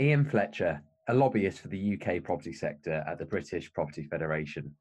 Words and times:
Ian 0.00 0.24
Fletcher, 0.24 0.80
a 1.08 1.14
lobbyist 1.14 1.60
for 1.60 1.68
the 1.68 1.92
UK 2.00 2.24
property 2.24 2.54
sector 2.54 3.04
at 3.06 3.18
the 3.18 3.26
British 3.26 3.70
Property 3.70 4.04
Federation, 4.04 4.74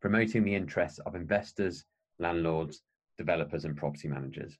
promoting 0.00 0.44
the 0.44 0.54
interests 0.54 1.00
of 1.00 1.16
investors, 1.16 1.84
landlords, 2.20 2.80
developers, 3.18 3.64
and 3.64 3.76
property 3.76 4.06
managers. 4.06 4.56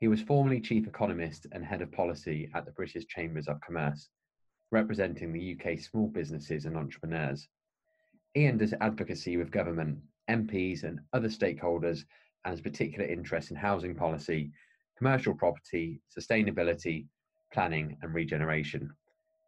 He 0.00 0.08
was 0.08 0.22
formerly 0.22 0.62
chief 0.62 0.86
economist 0.86 1.46
and 1.52 1.62
head 1.62 1.82
of 1.82 1.92
policy 1.92 2.48
at 2.54 2.64
the 2.64 2.72
British 2.72 3.06
Chambers 3.06 3.46
of 3.46 3.60
Commerce, 3.60 4.08
representing 4.70 5.30
the 5.30 5.58
UK 5.60 5.78
small 5.78 6.08
businesses 6.08 6.64
and 6.64 6.74
entrepreneurs. 6.74 7.46
Ian 8.34 8.56
does 8.56 8.72
advocacy 8.80 9.36
with 9.36 9.50
government, 9.50 9.98
MPs, 10.30 10.84
and 10.84 11.00
other 11.12 11.28
stakeholders 11.28 12.06
and 12.46 12.52
has 12.52 12.62
particular 12.62 13.04
interest 13.04 13.50
in 13.50 13.58
housing 13.58 13.94
policy, 13.94 14.52
commercial 14.96 15.34
property, 15.34 16.00
sustainability, 16.18 17.08
planning, 17.52 17.98
and 18.00 18.14
regeneration. 18.14 18.90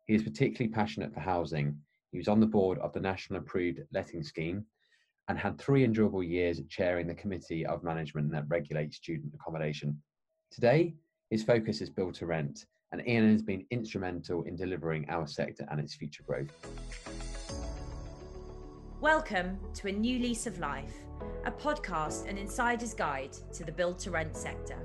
He 0.07 0.15
is 0.15 0.23
particularly 0.23 0.73
passionate 0.73 1.13
for 1.13 1.19
housing. 1.19 1.77
He 2.13 2.19
was 2.19 2.29
on 2.29 2.39
the 2.39 2.47
board 2.47 2.79
of 2.79 2.93
the 2.93 3.01
National 3.01 3.41
Approved 3.41 3.81
Letting 3.93 4.23
Scheme 4.23 4.65
and 5.27 5.37
had 5.37 5.59
three 5.59 5.83
enjoyable 5.83 6.23
years 6.23 6.61
chairing 6.69 7.09
the 7.09 7.15
Committee 7.17 7.67
of 7.67 7.83
Management 7.83 8.31
that 8.31 8.45
regulates 8.47 8.99
student 8.99 9.35
accommodation. 9.35 10.01
Today, 10.53 10.95
his 11.31 11.43
focus 11.43 11.81
is 11.81 11.91
build 11.91 12.15
to 12.15 12.27
rent, 12.27 12.67
and 12.93 13.03
Ian 13.05 13.33
has 13.33 13.43
been 13.43 13.67
instrumental 13.73 14.45
in 14.45 14.55
delivering 14.55 15.11
our 15.11 15.27
sector 15.27 15.67
and 15.73 15.81
its 15.81 15.97
future 15.97 16.23
growth. 16.23 16.53
Welcome 19.01 19.59
to 19.75 19.89
A 19.89 19.93
New 19.93 20.21
Lease 20.21 20.47
of 20.47 20.61
Life, 20.61 20.95
a 21.45 21.51
podcast 21.51 22.29
and 22.29 22.39
insider's 22.39 22.95
guide 22.95 23.33
to 23.55 23.65
the 23.65 23.73
build 23.73 23.99
to 23.99 24.13
rent 24.13 24.37
sector. 24.37 24.79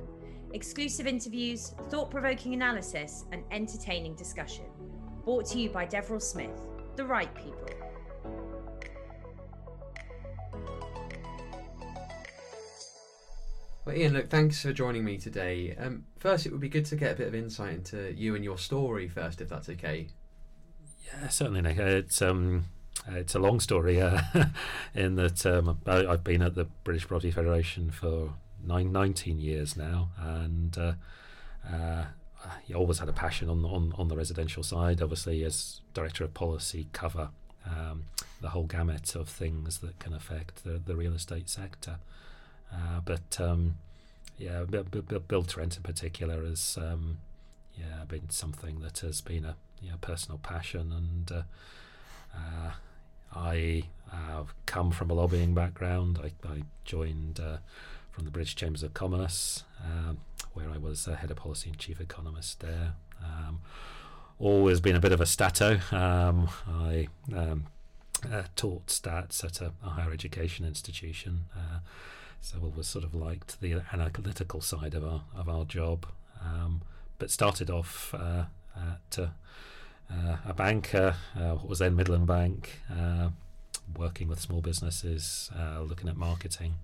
Exclusive 0.55 1.05
interviews, 1.05 1.76
thought 1.90 2.10
provoking 2.10 2.55
analysis, 2.55 3.26
and 3.32 3.44
entertaining 3.52 4.16
discussion. 4.16 4.66
Brought 5.24 5.46
to 5.48 5.60
you 5.60 5.70
by 5.70 5.86
Deverell 5.86 6.20
Smith, 6.20 6.62
the 6.96 7.06
right 7.06 7.34
people. 7.36 7.70
Well, 13.86 13.96
Ian, 13.96 14.13
look, 14.13 14.30
thanks 14.30 14.62
for 14.62 14.74
joining 14.74 15.04
me 15.04 15.18
today. 15.18 15.76
Um, 15.80 16.05
first, 16.18 16.46
it 16.46 16.52
would 16.52 16.62
be 16.62 16.70
good 16.70 16.86
to 16.86 16.96
get 16.96 17.13
a 17.13 17.16
bit 17.16 17.28
of 17.28 17.36
insight 17.36 17.74
into 17.74 18.13
you 18.13 18.36
and 18.36 18.44
your 18.44 18.58
story 18.58 19.08
first, 19.08 19.41
if 19.41 19.50
that's 19.50 19.70
okay. 19.70 20.08
Yeah, 21.05 21.28
certainly, 21.30 21.62
Nick. 21.62 21.78
It's 21.78 22.22
um, 22.22 22.66
it's 23.08 23.35
a 23.35 23.40
long 23.40 23.60
story 23.60 24.02
uh, 24.02 24.22
in 24.96 25.16
that 25.16 25.46
um, 25.46 25.80
I, 25.85 26.04
have 26.04 26.24
been 26.24 26.41
at 26.41 26.56
the 26.56 26.66
British 26.84 27.08
Property 27.08 27.32
Federation 27.32 27.91
for 27.91 28.34
nine, 28.63 28.91
19 28.91 29.40
years 29.40 29.76
now, 29.76 30.10
and 30.20 30.78
uh, 30.78 30.94
uh, 31.68 32.06
he 32.64 32.74
always 32.74 33.00
had 33.00 33.10
a 33.10 33.14
passion 33.14 33.50
on, 33.50 33.64
on 33.66 33.94
on 33.98 34.08
the 34.08 34.18
residential 34.18 34.64
side. 34.64 35.02
Obviously, 35.02 35.44
as 35.44 35.82
director 35.94 36.24
of 36.24 36.34
policy, 36.34 36.88
cover 36.94 37.30
um, 37.66 38.06
the 38.42 38.50
whole 38.50 38.66
gamut 38.66 39.16
of 39.16 39.30
things 39.30 39.80
that 39.80 40.00
can 40.00 40.14
affect 40.14 40.64
the, 40.64 40.82
the 40.84 40.96
real 40.96 41.14
estate 41.14 41.50
sector. 41.50 41.98
Uh, 42.74 43.02
but 43.04 43.40
um, 43.40 43.76
yeah, 44.38 44.64
to 44.66 45.60
rent 45.60 45.78
in 45.78 45.84
particular 45.84 46.44
has 46.44 46.78
um, 46.82 47.20
yeah 47.78 48.04
been 48.08 48.30
something 48.30 48.80
that 48.80 49.00
has 49.00 49.22
been 49.22 49.46
a 49.46 49.56
you 49.82 49.92
know, 49.92 49.98
personal 50.02 50.40
passion, 50.40 50.92
and 50.92 51.32
uh, 51.32 51.42
uh, 52.36 52.72
I 53.36 53.84
have 54.12 54.54
come 54.66 54.92
from 54.92 55.10
a 55.10 55.14
lobbying 55.14 55.54
background. 55.54 56.20
I, 56.24 56.32
I 56.48 56.64
joined 56.86 57.40
uh, 57.40 57.58
from 58.12 58.26
the 58.26 58.31
British 58.31 58.55
Chambers 58.55 58.84
of 58.84 58.93
Commerce, 58.93 59.63
um, 59.84 60.20
where 60.54 60.70
I 60.70 60.77
was 60.77 61.05
head 61.05 61.31
of 61.31 61.37
policy 61.37 61.70
and 61.70 61.77
chief 61.77 61.99
economist 61.99 62.59
there. 62.59 62.93
Um, 63.23 63.62
always 64.40 64.81
been 64.81 64.95
a 64.95 65.00
bit 65.00 65.12
of 65.12 65.22
a 65.22 65.25
stato. 65.25 65.79
Um, 65.91 66.50
I 66.67 67.07
um, 67.35 67.67
uh, 68.31 68.44
taught 68.56 68.88
stats 68.88 69.44
at 69.44 69.62
a, 69.62 69.72
a, 69.84 69.89
higher 69.89 70.12
education 70.12 70.66
institution. 70.66 71.45
Uh, 71.56 71.79
so 72.41 72.57
always 72.63 72.88
sort 72.88 73.05
of 73.05 73.13
liked 73.13 73.61
the 73.61 73.81
analytical 73.94 74.61
side 74.61 74.95
of 74.95 75.03
our 75.03 75.23
of 75.35 75.47
our 75.47 75.63
job, 75.66 76.07
um, 76.44 76.81
but 77.19 77.29
started 77.29 77.69
off 77.69 78.13
uh, 78.16 78.45
at 78.75 79.19
uh, 79.19 79.27
uh, 80.11 80.38
a 80.45 80.53
banker, 80.53 81.16
uh, 81.35 81.51
what 81.51 81.67
was 81.67 81.79
then 81.79 81.95
Midland 81.95 82.27
Bank, 82.27 82.81
uh, 82.91 83.29
working 83.97 84.28
with 84.28 84.40
small 84.40 84.62
businesses, 84.62 85.50
uh, 85.57 85.81
looking 85.81 86.09
at 86.09 86.18
marketing. 86.18 86.75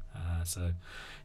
so, 0.43 0.71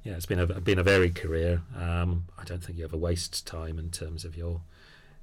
yeah, 0.05 0.15
it's 0.15 0.27
been 0.27 0.39
a 0.39 0.47
been 0.61 0.79
a 0.79 0.83
varied 0.83 1.15
career. 1.15 1.63
Um, 1.77 2.25
I 2.39 2.45
don't 2.45 2.63
think 2.63 2.79
you 2.79 2.85
ever 2.85 2.97
waste 2.97 3.47
time 3.47 3.79
in 3.79 3.91
terms 3.91 4.25
of 4.25 4.37
your 4.37 4.61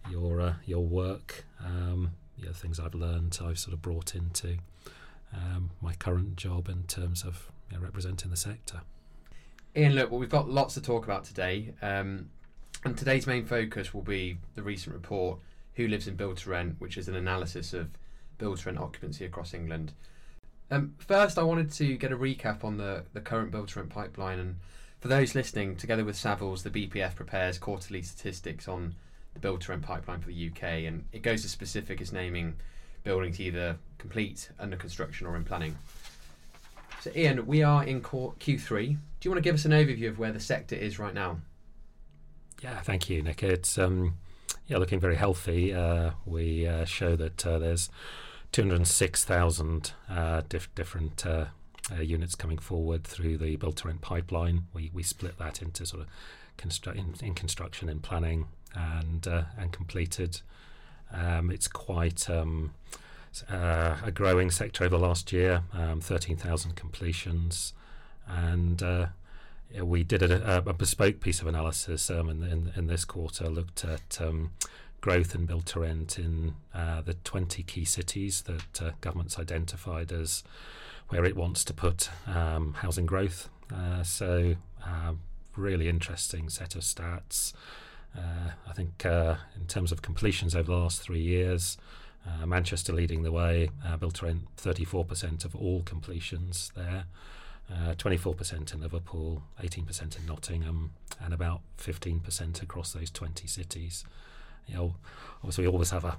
your 0.10 0.58
your 0.66 0.86
work. 0.86 1.46
Um, 1.64 2.12
you 2.38 2.52
things 2.54 2.80
I've 2.80 2.96
learned, 2.96 3.34
I've 3.42 3.60
sort 3.60 3.74
of 3.74 3.82
brought 3.82 4.16
into 4.16 4.58
um, 5.34 5.72
my 5.82 5.94
current 5.94 6.36
job 6.36 6.70
in 6.70 6.84
terms 6.84 7.24
of 7.24 7.52
you 7.70 7.78
know, 7.78 7.84
representing 7.84 8.32
the 8.32 8.38
sector. 8.38 8.82
Ian, 9.76 9.94
look, 9.94 10.12
well, 10.12 10.20
we've 10.20 10.30
got 10.30 10.50
lots 10.50 10.74
to 10.76 10.82
talk 10.82 11.06
about 11.06 11.24
today. 11.24 11.74
Um, 11.82 12.30
and 12.84 12.98
today's 12.98 13.28
main 13.28 13.46
focus 13.46 13.94
will 13.94 14.02
be 14.02 14.38
the 14.56 14.64
recent 14.64 14.96
report, 14.96 15.40
Who 15.76 15.88
Lives 15.88 16.08
in 16.08 16.16
Build 16.16 16.38
to 16.38 16.50
Rent, 16.50 16.76
which 16.80 16.98
is 16.98 17.08
an 17.08 17.16
analysis 17.16 17.74
of 17.74 17.90
build 18.38 18.58
to 18.60 18.66
rent 18.68 18.80
occupancy 18.80 19.26
across 19.26 19.54
England. 19.54 19.92
Um, 20.72 20.96
first, 21.00 21.38
I 21.38 21.44
wanted 21.44 21.72
to 21.74 21.98
get 21.98 22.12
a 22.12 22.18
recap 22.18 22.64
on 22.64 22.78
the, 22.78 23.04
the 23.14 23.22
current 23.22 23.52
build 23.52 23.70
to 23.70 23.80
rent 23.80 23.90
pipeline. 23.90 24.40
And 24.40 24.56
for 25.00 25.08
those 25.08 25.34
listening, 25.34 25.76
together 25.76 26.06
with 26.06 26.16
Savills, 26.16 26.64
the 26.64 26.70
BPF 26.70 27.16
prepares 27.16 27.58
quarterly 27.58 28.02
statistics 28.02 28.68
on 28.68 28.96
the 29.34 29.40
build 29.40 29.62
to 29.62 29.72
rent 29.72 29.84
pipeline 29.84 30.20
for 30.20 30.28
the 30.28 30.50
UK. 30.50 30.64
And 30.86 31.06
it 31.12 31.22
goes 31.22 31.44
as 31.44 31.52
specific 31.52 32.02
as 32.02 32.12
naming 32.12 32.56
buildings 33.04 33.40
either 33.40 33.78
complete, 33.98 34.50
under 34.60 34.78
construction, 34.78 35.26
or 35.26 35.36
in 35.36 35.44
planning. 35.44 35.78
So, 37.02 37.12
Ian, 37.16 37.48
we 37.48 37.64
are 37.64 37.84
in 37.84 38.02
Q3. 38.02 38.70
Do 38.70 38.96
you 39.24 39.32
want 39.32 39.38
to 39.38 39.42
give 39.42 39.56
us 39.56 39.66
an 39.66 39.72
overview 39.72 40.10
of 40.10 40.20
where 40.20 40.32
the 40.32 40.40
sector 40.40 40.76
is 40.76 41.00
right 41.00 41.14
now? 41.14 41.40
Yeah, 42.62 42.82
thank 42.82 43.10
you, 43.10 43.22
Nick. 43.22 43.42
It's 43.42 43.78
um, 43.78 44.16
yeah, 44.68 44.78
looking 44.78 45.00
very 45.00 45.16
healthy. 45.16 45.74
Uh, 45.74 46.12
we 46.26 46.68
uh, 46.68 46.86
show 46.86 47.16
that 47.16 47.46
uh, 47.48 47.58
there's 47.58 47.90
206,000 48.52 49.94
uh, 50.10 50.42
diff- 50.50 50.74
different 50.76 51.26
uh, 51.26 51.46
uh, 51.92 52.02
units 52.02 52.36
coming 52.36 52.58
forward 52.58 53.04
through 53.04 53.38
the 53.38 53.56
build 53.56 53.78
to 53.78 53.88
rent 53.88 54.02
pipeline. 54.02 54.68
We 54.74 54.92
we 54.94 55.04
split 55.04 55.38
that 55.40 55.62
into 55.62 55.86
sort 55.86 56.04
of 56.04 56.08
constru- 56.58 56.96
in, 56.96 57.14
in 57.26 57.34
construction 57.34 57.90
and 57.90 58.02
planning 58.02 58.48
and 58.76 59.26
and 59.26 59.72
completed. 59.72 60.42
Um, 61.12 61.50
it's 61.50 61.68
quite 61.68 62.30
um, 62.30 62.72
uh, 63.50 63.98
a 64.04 64.12
growing 64.12 64.52
sector 64.52 64.84
over 64.84 64.98
the 64.98 65.04
last 65.04 65.32
year, 65.32 65.64
um, 65.74 66.02
13,000 66.02 66.76
completions. 66.76 67.74
And 68.28 68.82
uh, 68.84 69.08
we 69.82 70.04
did 70.04 70.22
a, 70.22 70.64
a, 70.68 70.74
bespoke 70.74 71.20
piece 71.20 71.42
of 71.42 71.48
analysis 71.48 72.10
um, 72.10 72.30
in, 72.30 72.44
in, 72.44 72.72
in, 72.76 72.88
this 72.88 73.06
quarter, 73.06 73.50
looked 73.50 73.84
at 73.86 74.20
um, 74.22 74.52
growth 75.02 75.34
in 75.34 75.46
build 75.46 75.66
to 75.68 75.80
rent 75.80 76.20
in 76.20 76.56
uh, 76.74 77.02
the 77.02 77.14
20 77.14 77.64
key 77.64 77.86
cities 77.86 78.44
that 78.44 78.82
uh, 78.82 78.92
government's 79.02 79.40
identified 79.40 80.12
as 80.12 80.44
where 81.10 81.26
it 81.26 81.36
wants 81.36 81.64
to 81.66 81.74
put 81.74 82.10
um, 82.28 82.74
housing 82.74 83.06
growth. 83.06 83.50
Uh, 83.74 84.04
so, 84.04 84.56
uh, 84.86 85.14
really 85.56 85.90
interesting 85.90 86.50
set 86.50 86.76
of 86.76 86.82
stats. 86.82 87.54
I 88.68 88.74
think 88.74 89.06
in 89.06 89.68
terms 89.68 89.92
of 89.92 90.02
completions 90.02 90.56
over 90.56 90.72
the 90.72 90.78
last 90.78 91.02
three 91.02 91.22
years, 91.22 91.78
uh, 92.28 92.46
Manchester 92.46 92.94
leading 92.94 93.24
the 93.24 93.32
way, 93.32 93.70
uh, 93.86 93.98
built 93.98 94.16
to 94.16 94.26
rent 94.26 94.44
34% 94.58 95.46
of 95.46 95.56
all 95.56 95.82
completions 95.84 96.72
there, 96.76 97.06
uh, 97.72 97.94
24% 97.96 98.74
in 98.74 98.82
Liverpool, 98.82 99.44
18% 99.62 100.18
in 100.18 100.26
Nottingham, 100.26 100.92
and 101.20 101.34
about 101.34 101.62
15% 101.78 102.62
across 102.62 102.94
those 102.94 103.10
20 103.12 103.48
cities. 103.48 104.04
You 104.70 104.76
know, 104.76 104.96
obviously, 105.38 105.66
we 105.66 105.70
always 105.70 105.92
have 105.92 106.06
a 106.06 106.18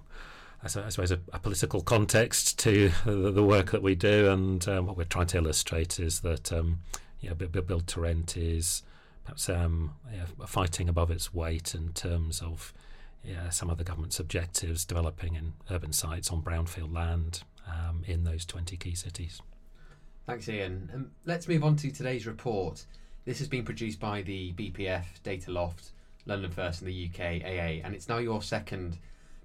I 0.63 0.69
suppose 0.69 1.11
a, 1.11 1.19
a 1.33 1.39
political 1.39 1.81
context 1.81 2.59
to 2.61 2.91
the, 3.07 3.31
the, 3.31 3.43
work 3.43 3.71
that 3.71 3.83
we 3.83 3.95
do, 3.95 4.31
and 4.31 4.67
um, 4.69 4.87
what 4.87 4.97
we're 4.97 5.05
trying 5.05 5.29
to 5.29 5.39
illustrate 5.39 5.99
is 5.99 6.21
that 6.21 6.53
um, 6.53 6.81
you 7.21 7.31
know, 7.31 7.35
build 7.35 7.87
to 7.87 8.01
rent 8.01 8.37
is 8.37 8.83
perhaps 9.25 9.49
um, 9.49 9.95
fighting 10.47 10.89
above 10.89 11.11
its 11.11 11.33
weight 11.33 11.75
in 11.75 11.93
terms 11.95 12.43
of 12.43 12.75
some 13.51 13.71
of 13.71 13.79
the 13.79 13.85
government's 13.85 14.19
objectives 14.21 14.85
developing 14.85 15.35
in 15.35 15.53
urban 15.71 15.93
sites 15.93 16.31
on 16.31 16.43
brownfield 16.43 16.95
land 16.95 17.43
um, 17.67 18.03
in 18.07 18.25
those 18.25 18.45
20 18.45 18.77
key 18.77 18.95
cities. 18.95 19.41
Thanks, 20.27 20.49
Ian. 20.49 20.91
Um, 20.95 21.11
let's 21.25 21.49
move 21.49 21.65
on 21.65 21.77
to 21.77 21.91
today's 21.91 22.27
report. 22.27 22.85
This 23.25 23.39
has 23.39 23.49
been 23.49 23.65
produced 23.65 24.01
by 24.01 24.23
the 24.23 24.53
BPF, 24.53 25.05
Dataloft, 25.25 25.91
London 26.31 26.51
First, 26.51 26.81
and 26.81 26.89
the 26.89 27.11
UK 27.11 27.43
AA, 27.45 27.85
and 27.85 27.95
it's 27.95 28.09
now 28.09 28.19
your 28.19 28.41
second 28.41 28.99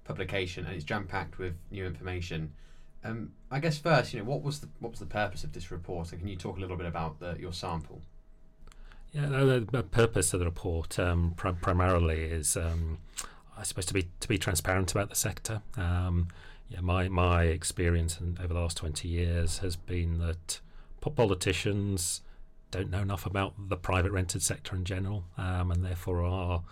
publication, 0.04 0.64
and 0.64 0.74
it's 0.74 0.84
jam 0.84 1.06
packed 1.06 1.38
with 1.38 1.54
new 1.70 1.84
information. 1.84 2.52
Um, 3.04 3.32
I 3.50 3.60
guess 3.60 3.76
first, 3.78 4.12
you 4.14 4.20
know, 4.20 4.24
what 4.24 4.42
was 4.42 4.60
the 4.60 4.68
what 4.80 4.92
was 4.92 5.00
the 5.00 5.06
purpose 5.06 5.44
of 5.44 5.52
this 5.52 5.70
report, 5.70 6.12
and 6.12 6.20
can 6.20 6.28
you 6.28 6.36
talk 6.36 6.56
a 6.56 6.60
little 6.60 6.76
bit 6.76 6.86
about 6.86 7.20
the, 7.20 7.36
your 7.38 7.52
sample? 7.52 8.00
Yeah, 9.12 9.26
the, 9.26 9.82
purpose 9.82 10.34
of 10.34 10.40
the 10.40 10.46
report 10.46 10.98
um, 10.98 11.34
pr- 11.36 11.50
primarily 11.50 12.22
is 12.22 12.56
um, 12.56 12.98
I 13.56 13.62
suppose 13.62 13.86
to 13.86 13.94
be 13.94 14.08
to 14.20 14.28
be 14.28 14.38
transparent 14.38 14.92
about 14.92 15.10
the 15.10 15.16
sector. 15.16 15.62
Um, 15.76 16.28
yeah, 16.68 16.80
my 16.80 17.08
my 17.08 17.44
experience 17.44 18.20
in, 18.20 18.38
over 18.42 18.54
the 18.54 18.60
last 18.60 18.76
twenty 18.76 19.08
years 19.08 19.58
has 19.58 19.76
been 19.76 20.18
that 20.18 20.60
politicians 21.00 22.22
don't 22.70 22.90
know 22.90 23.00
enough 23.00 23.26
about 23.26 23.54
the 23.68 23.76
private 23.76 24.12
rented 24.12 24.42
sector 24.42 24.74
in 24.76 24.84
general, 24.84 25.24
um, 25.38 25.70
and 25.70 25.84
therefore 25.84 26.22
are, 26.24 26.62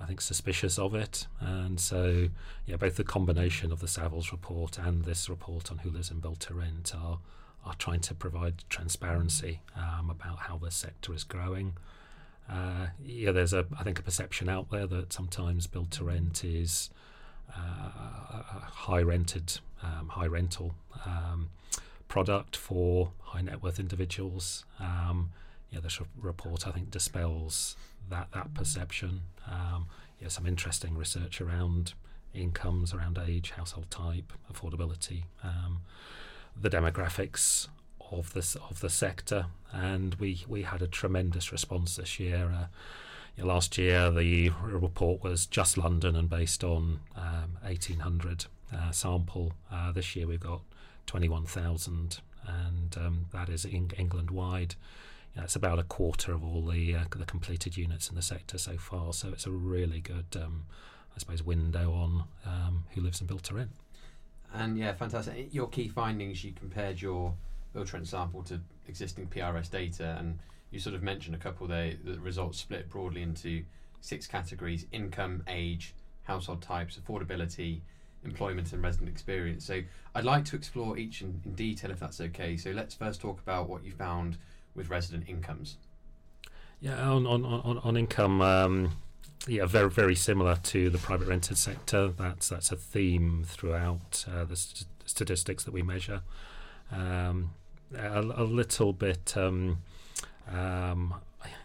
I 0.00 0.06
think, 0.06 0.20
suspicious 0.20 0.78
of 0.78 0.94
it. 0.94 1.26
And 1.40 1.80
so, 1.80 2.28
yeah, 2.66 2.76
both 2.76 2.96
the 2.96 3.04
combination 3.04 3.72
of 3.72 3.80
the 3.80 3.86
Savills 3.86 4.30
report 4.30 4.78
and 4.78 5.04
this 5.04 5.28
report 5.28 5.70
on 5.70 5.78
who 5.78 5.90
lives 5.90 6.10
in 6.10 6.20
build 6.20 6.40
to 6.40 6.54
rent 6.54 6.92
are 6.94 7.18
are 7.64 7.74
trying 7.74 8.00
to 8.00 8.14
provide 8.14 8.64
transparency 8.70 9.60
um, 9.76 10.08
about 10.08 10.38
how 10.38 10.56
the 10.56 10.70
sector 10.70 11.12
is 11.12 11.24
growing. 11.24 11.76
Uh, 12.48 12.86
yeah, 13.04 13.30
there's 13.32 13.52
a 13.52 13.66
I 13.78 13.82
think 13.82 13.98
a 13.98 14.02
perception 14.02 14.48
out 14.48 14.70
there 14.70 14.86
that 14.86 15.12
sometimes 15.12 15.66
build 15.66 15.90
to 15.92 16.04
rent 16.04 16.44
is 16.44 16.90
uh, 17.54 17.60
high 18.86 19.02
rented, 19.02 19.58
um, 19.82 20.08
high 20.08 20.26
rental 20.26 20.74
um, 21.04 21.50
product 22.08 22.56
for 22.56 23.12
high 23.22 23.42
net 23.42 23.62
worth 23.62 23.78
individuals. 23.78 24.64
Um, 24.80 25.30
yeah, 25.70 25.80
this 25.80 26.00
report 26.20 26.66
I 26.66 26.70
think 26.70 26.90
dispels 26.90 27.76
that 28.10 28.28
that 28.32 28.54
perception. 28.54 29.22
Um, 29.50 29.86
yeah, 30.20 30.28
some 30.28 30.46
interesting 30.46 30.96
research 30.96 31.40
around 31.40 31.94
incomes, 32.34 32.92
around 32.92 33.18
age, 33.18 33.52
household 33.52 33.90
type, 33.90 34.32
affordability, 34.52 35.24
um, 35.44 35.82
the 36.60 36.70
demographics 36.70 37.68
of 38.10 38.32
this 38.32 38.56
of 38.56 38.80
the 38.80 38.90
sector, 38.90 39.46
and 39.72 40.14
we 40.16 40.44
we 40.48 40.62
had 40.62 40.82
a 40.82 40.86
tremendous 40.86 41.52
response 41.52 41.96
this 41.96 42.18
year. 42.18 42.50
Uh, 42.52 42.66
last 43.44 43.78
year 43.78 44.10
the 44.10 44.50
report 44.64 45.22
was 45.22 45.46
just 45.46 45.78
London 45.78 46.16
and 46.16 46.28
based 46.28 46.64
on 46.64 46.98
um, 47.14 47.56
1800 47.62 48.46
uh, 48.74 48.90
sample. 48.90 49.52
Uh, 49.70 49.92
this 49.92 50.16
year 50.16 50.26
we've 50.26 50.40
got 50.40 50.62
21,000, 51.08 52.20
and 52.46 52.96
um, 52.96 53.26
that 53.32 53.48
is 53.48 53.64
England 53.64 54.30
wide. 54.30 54.76
It's 55.36 55.56
about 55.56 55.78
a 55.78 55.84
quarter 55.84 56.32
of 56.32 56.44
all 56.44 56.62
the 56.66 56.94
uh, 56.96 57.04
the 57.16 57.24
completed 57.24 57.76
units 57.76 58.08
in 58.08 58.16
the 58.16 58.22
sector 58.22 58.58
so 58.58 58.76
far. 58.76 59.12
So 59.12 59.28
it's 59.28 59.46
a 59.46 59.50
really 59.50 60.00
good, 60.00 60.36
um, 60.36 60.64
I 61.14 61.18
suppose, 61.18 61.42
window 61.42 61.92
on 61.92 62.24
um, 62.44 62.84
who 62.94 63.00
lives 63.00 63.20
in 63.20 63.26
built 63.26 63.44
to 63.44 63.54
rent. 63.54 63.70
And 64.52 64.76
yeah, 64.78 64.92
fantastic. 64.94 65.54
Your 65.54 65.68
key 65.68 65.88
findings, 65.88 66.42
you 66.42 66.52
compared 66.52 67.00
your 67.00 67.34
built 67.72 67.92
rent 67.92 68.08
sample 68.08 68.42
to 68.44 68.60
existing 68.88 69.28
PRS 69.28 69.70
data, 69.70 70.16
and 70.18 70.38
you 70.70 70.80
sort 70.80 70.96
of 70.96 71.02
mentioned 71.02 71.36
a 71.36 71.38
couple 71.38 71.66
there. 71.66 71.94
The 72.02 72.18
results 72.18 72.58
split 72.58 72.90
broadly 72.90 73.22
into 73.22 73.64
six 74.00 74.26
categories: 74.26 74.86
income, 74.90 75.44
age, 75.46 75.94
household 76.24 76.62
types, 76.62 76.98
affordability, 76.98 77.80
employment, 78.24 78.72
and 78.72 78.82
resident 78.82 79.08
experience. 79.08 79.64
So 79.64 79.82
I'd 80.14 80.24
like 80.24 80.44
to 80.46 80.56
explore 80.56 80.98
each 80.98 81.22
in, 81.22 81.40
in 81.44 81.54
detail, 81.54 81.90
if 81.90 82.00
that's 82.00 82.20
okay. 82.20 82.56
So 82.56 82.70
let's 82.70 82.94
first 82.94 83.20
talk 83.20 83.40
about 83.40 83.68
what 83.68 83.84
you 83.84 83.92
found 83.92 84.38
with 84.74 84.90
resident 84.90 85.28
incomes. 85.28 85.76
Yeah, 86.80 87.10
on 87.10 87.26
on 87.26 87.44
on, 87.44 87.78
on 87.78 87.96
income. 87.96 88.40
Um, 88.40 88.92
yeah, 89.46 89.66
very 89.66 89.90
very 89.90 90.14
similar 90.14 90.56
to 90.56 90.90
the 90.90 90.98
private 90.98 91.28
rented 91.28 91.58
sector. 91.58 92.08
That's 92.08 92.48
that's 92.48 92.72
a 92.72 92.76
theme 92.76 93.44
throughout 93.46 94.24
uh, 94.30 94.44
the 94.44 94.56
st- 94.56 94.86
statistics 95.06 95.64
that 95.64 95.72
we 95.72 95.82
measure. 95.82 96.22
Um, 96.92 97.50
a, 97.96 98.20
a, 98.20 98.44
little 98.44 98.92
bit, 98.92 99.34
um, 99.36 99.78
um, 100.50 101.14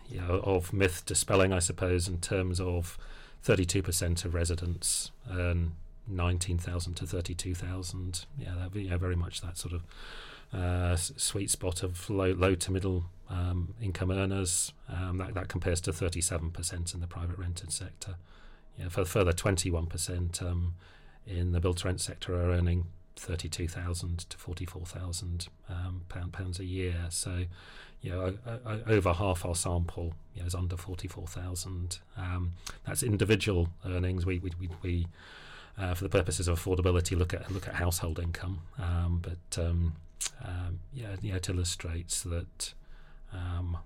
you 0.09 0.21
know, 0.21 0.41
of 0.43 0.73
myth 0.73 1.03
dispelling, 1.05 1.53
I 1.53 1.59
suppose, 1.59 2.07
in 2.07 2.19
terms 2.19 2.59
of 2.59 2.97
32% 3.45 4.25
of 4.25 4.33
residents 4.33 5.11
earn 5.31 5.73
19,000 6.07 6.93
to 6.95 7.05
32,000. 7.07 8.25
Yeah, 8.37 8.49
that, 8.55 8.79
yeah, 8.79 8.97
very 8.97 9.15
much 9.15 9.41
that 9.41 9.57
sort 9.57 9.73
of 9.73 9.83
uh, 10.53 10.95
sweet 10.95 11.49
spot 11.49 11.83
of 11.83 12.09
low, 12.09 12.33
low 12.33 12.55
to 12.55 12.71
middle 12.71 13.05
um, 13.29 13.73
income 13.81 14.11
earners. 14.11 14.73
Um, 14.89 15.17
that, 15.17 15.33
that 15.33 15.47
compares 15.47 15.81
to 15.81 15.91
37% 15.91 16.93
in 16.93 16.99
the 16.99 17.07
private 17.07 17.37
rented 17.37 17.71
sector. 17.71 18.15
Yeah, 18.77 18.89
for 18.89 19.05
further 19.05 19.33
21% 19.33 20.41
um, 20.41 20.75
in 21.27 21.51
the 21.51 21.59
built 21.59 21.83
rent 21.83 22.01
sector 22.01 22.35
are 22.35 22.51
earning 22.51 22.85
32,000 23.15 24.29
to 24.29 24.37
44,000 24.37 25.47
um, 25.69 26.01
pound, 26.09 26.33
pounds 26.33 26.59
a 26.59 26.65
year. 26.65 26.95
So, 27.09 27.45
you 28.01 28.11
know, 28.11 28.37
over 28.87 29.13
half 29.13 29.45
our 29.45 29.55
sample 29.55 30.13
you 30.35 30.41
know, 30.41 30.47
is 30.47 30.55
under 30.55 30.75
44,000. 30.75 31.99
Um, 32.17 32.53
that's 32.85 33.03
individual 33.03 33.69
earnings. 33.85 34.25
We, 34.25 34.39
we, 34.39 34.51
we, 34.59 34.69
we 34.81 35.07
uh, 35.77 35.93
for 35.93 36.03
the 36.03 36.09
purposes 36.09 36.47
of 36.47 36.59
affordability, 36.59 37.17
look 37.17 37.33
at 37.33 37.49
look 37.51 37.67
at 37.67 37.75
household 37.75 38.19
income. 38.19 38.59
Um, 38.79 39.21
but 39.21 39.63
um, 39.63 39.93
um, 40.43 40.79
yeah, 40.93 41.15
yeah, 41.21 41.35
it 41.35 41.49
illustrates 41.49 42.21
that 42.23 42.73
um, 43.33 43.77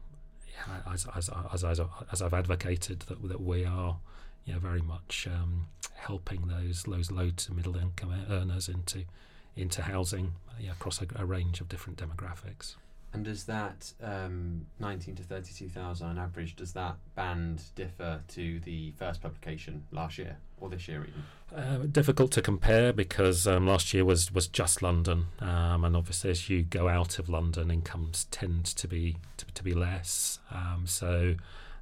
as, 0.92 1.07
as, 1.16 1.30
as, 1.54 1.63
as 2.12 2.22
I've 2.22 2.34
advocated 2.34 3.01
that 3.01 3.28
that 3.28 3.42
we 3.42 3.66
are 3.66 3.98
yeah, 4.45 4.60
very 4.60 4.81
much 4.81 5.28
um, 5.30 5.68
helping 5.94 6.48
those 6.48 6.84
those 6.84 7.12
low 7.12 7.30
to 7.30 7.54
middle 7.54 7.75
income 7.75 8.13
earners 8.30 8.69
into 8.69 9.04
into 9.56 9.81
housing 9.81 10.34
yeah, 10.60 10.72
across 10.72 11.01
a, 11.01 11.07
a 11.16 11.25
range 11.25 11.62
of 11.62 11.69
different 11.69 12.00
demographics. 12.00 12.75
And 13.18 13.25
does 13.25 13.46
that 13.46 13.94
um, 14.04 14.68
19 14.80 15.16
to 15.16 15.24
32,000 15.24 16.08
on 16.08 16.19
average, 16.19 16.56
does 16.56 16.74
that 16.74 16.98
band 17.16 17.64
differ 17.74 18.22
to 18.28 18.60
the 18.60 18.92
first 18.92 19.24
publication 19.24 19.86
last 19.90 20.19
year 20.19 20.38
or 20.60 20.69
this 20.69 20.88
year 20.88 21.04
even? 21.04 21.24
Uh, 21.60 21.88
difficult 21.92 22.31
to 22.34 22.44
compare 22.44 22.94
because 22.94 23.48
um, 23.48 23.66
last 23.66 23.92
year 23.92 24.06
was, 24.06 24.31
was 24.31 24.48
just 24.48 24.84
London, 24.84 25.25
um, 25.40 25.84
and 25.84 25.96
obviously 25.96 26.30
as 26.30 26.48
you 26.48 26.62
go 26.62 26.90
out 26.90 27.18
of 27.18 27.28
London, 27.28 27.72
incomes 27.72 28.28
tend 28.30 28.66
to 28.66 28.88
be 28.88 29.18
to, 29.38 29.46
to 29.48 29.63
be 29.63 29.74
less. 29.74 30.38
Um, 30.52 30.84
so 30.86 31.34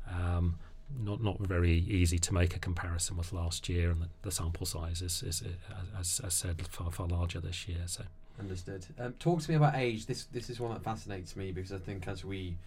um, 0.09 0.55
not 0.97 1.21
not 1.21 1.37
very 1.41 1.73
easy 1.73 2.17
to 2.17 2.33
make 2.33 2.55
a 2.55 2.59
comparison 2.59 3.17
with 3.17 3.33
last 3.33 3.67
year, 3.67 3.91
and 3.91 4.03
the, 4.03 4.07
the 4.21 4.31
sample 4.31 4.65
size 4.65 5.01
is, 5.01 5.21
is, 5.21 5.41
is 5.41 5.55
as, 5.99 6.21
as 6.23 6.33
said 6.33 6.65
far 6.69 6.91
far 6.91 7.07
larger 7.07 7.41
this 7.41 7.67
year. 7.67 7.81
So. 7.87 8.03
Understood. 8.39 8.85
Um, 8.99 9.13
talk 9.13 9.41
to 9.41 9.49
me 9.49 9.55
about 9.55 9.75
age. 9.75 10.05
This 10.05 10.25
this 10.25 10.49
is 10.49 10.59
one 10.59 10.73
that 10.73 10.83
fascinates 10.83 11.35
me 11.35 11.51
because 11.51 11.71
I 11.71 11.77
think 11.77 12.07
as 12.07 12.25
we 12.25 12.57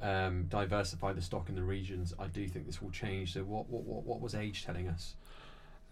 um, 0.00 0.46
diversify 0.48 1.12
the 1.12 1.20
stock 1.20 1.48
in 1.48 1.54
the 1.54 1.62
regions, 1.62 2.14
I 2.18 2.26
do 2.26 2.48
think 2.48 2.66
this 2.66 2.80
will 2.80 2.90
change. 2.90 3.34
So 3.34 3.40
what 3.40 3.68
what 3.68 3.84
what, 3.84 4.04
what 4.04 4.20
was 4.20 4.34
age 4.34 4.64
telling 4.64 4.88
us? 4.88 5.14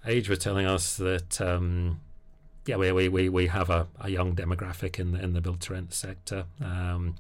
Age 0.06 0.28
was 0.28 0.38
telling 0.38 0.64
us 0.64 0.96
that 0.96 1.40
um, 1.40 2.00
yeah 2.64 2.76
we, 2.76 2.90
we, 2.90 3.08
we, 3.08 3.28
we 3.28 3.46
have 3.48 3.68
a, 3.68 3.86
a 4.00 4.08
young 4.08 4.34
demographic 4.34 4.98
in 4.98 5.12
the, 5.12 5.22
in 5.22 5.34
the 5.34 5.40
build 5.40 5.60
to 5.62 5.74
rent 5.74 5.92
sector. 5.92 6.44
Um, 6.62 7.16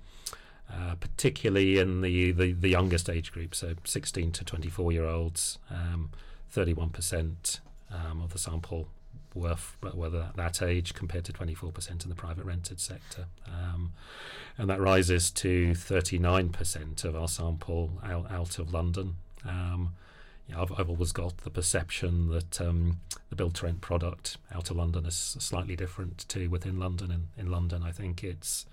uh, 0.70 0.94
particularly 0.96 1.78
in 1.78 2.02
the, 2.02 2.30
the, 2.30 2.52
the 2.52 2.68
youngest 2.68 3.08
age 3.08 3.32
group, 3.32 3.54
so 3.54 3.72
16 3.84 4.32
to 4.32 4.44
24 4.44 4.92
year 4.92 5.06
olds, 5.06 5.58
um, 5.70 6.10
31% 6.54 7.60
um, 7.90 8.20
of 8.20 8.34
the 8.34 8.38
sample 8.38 8.88
worth 9.38 9.76
whether 9.94 10.30
that, 10.36 10.62
age 10.62 10.94
compared 10.94 11.24
to 11.24 11.32
24% 11.32 12.02
in 12.02 12.08
the 12.08 12.14
private 12.14 12.44
rented 12.44 12.80
sector. 12.80 13.26
Um, 13.46 13.92
and 14.56 14.68
that 14.68 14.80
rises 14.80 15.30
to 15.32 15.70
39% 15.70 17.04
of 17.04 17.16
our 17.16 17.28
sample 17.28 17.92
out, 18.04 18.30
out 18.30 18.58
of 18.58 18.72
London. 18.72 19.16
Um, 19.46 19.94
yeah, 20.48 20.62
I've, 20.62 20.72
I've, 20.78 20.88
always 20.88 21.12
got 21.12 21.38
the 21.38 21.50
perception 21.50 22.30
that 22.30 22.60
um, 22.60 23.00
the 23.28 23.36
build 23.36 23.54
to 23.56 23.66
rent 23.66 23.80
product 23.80 24.38
out 24.52 24.70
of 24.70 24.76
London 24.76 25.06
is 25.06 25.36
slightly 25.38 25.76
different 25.76 26.26
to 26.28 26.48
within 26.48 26.78
London. 26.78 27.10
In, 27.10 27.44
in 27.44 27.50
London, 27.50 27.82
I 27.82 27.92
think 27.92 28.24
it's 28.24 28.66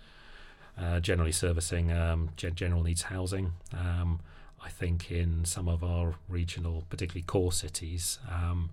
uh, 0.78 1.00
generally 1.00 1.32
servicing 1.32 1.92
um, 1.92 2.30
general 2.36 2.84
needs 2.84 3.04
housing. 3.04 3.54
Um, 3.74 4.20
I 4.64 4.70
think 4.70 5.12
in 5.12 5.46
some 5.46 5.68
of 5.68 5.84
our 5.84 6.16
regional, 6.28 6.86
particularly 6.90 7.24
core 7.24 7.52
cities, 7.52 8.20
um, 8.30 8.72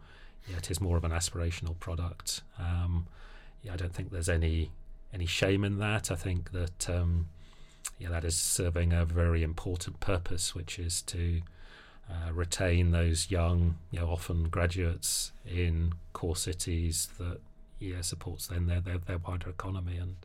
yeah, 0.48 0.56
it 0.56 0.70
is 0.70 0.80
more 0.80 0.96
of 0.96 1.04
an 1.04 1.12
aspirational 1.12 1.78
product. 1.78 2.42
Um, 2.58 3.06
yeah, 3.62 3.74
I 3.74 3.76
don't 3.76 3.94
think 3.94 4.10
there's 4.10 4.28
any 4.28 4.70
any 5.12 5.26
shame 5.26 5.64
in 5.64 5.78
that. 5.78 6.10
I 6.10 6.14
think 6.14 6.52
that 6.52 6.90
um, 6.90 7.28
yeah, 7.98 8.10
that 8.10 8.24
is 8.24 8.36
serving 8.36 8.92
a 8.92 9.04
very 9.04 9.42
important 9.42 10.00
purpose, 10.00 10.54
which 10.54 10.78
is 10.78 11.02
to 11.02 11.42
uh, 12.10 12.32
retain 12.32 12.90
those 12.90 13.30
young, 13.30 13.76
you 13.90 14.00
know, 14.00 14.08
often 14.08 14.44
graduates 14.44 15.32
in 15.46 15.94
core 16.12 16.36
cities 16.36 17.08
that 17.18 17.40
yeah 17.78 18.00
supports 18.00 18.46
then 18.46 18.66
their 18.66 18.80
their, 18.80 18.98
their 18.98 19.18
wider 19.18 19.50
economy 19.50 19.96
and 19.96 20.16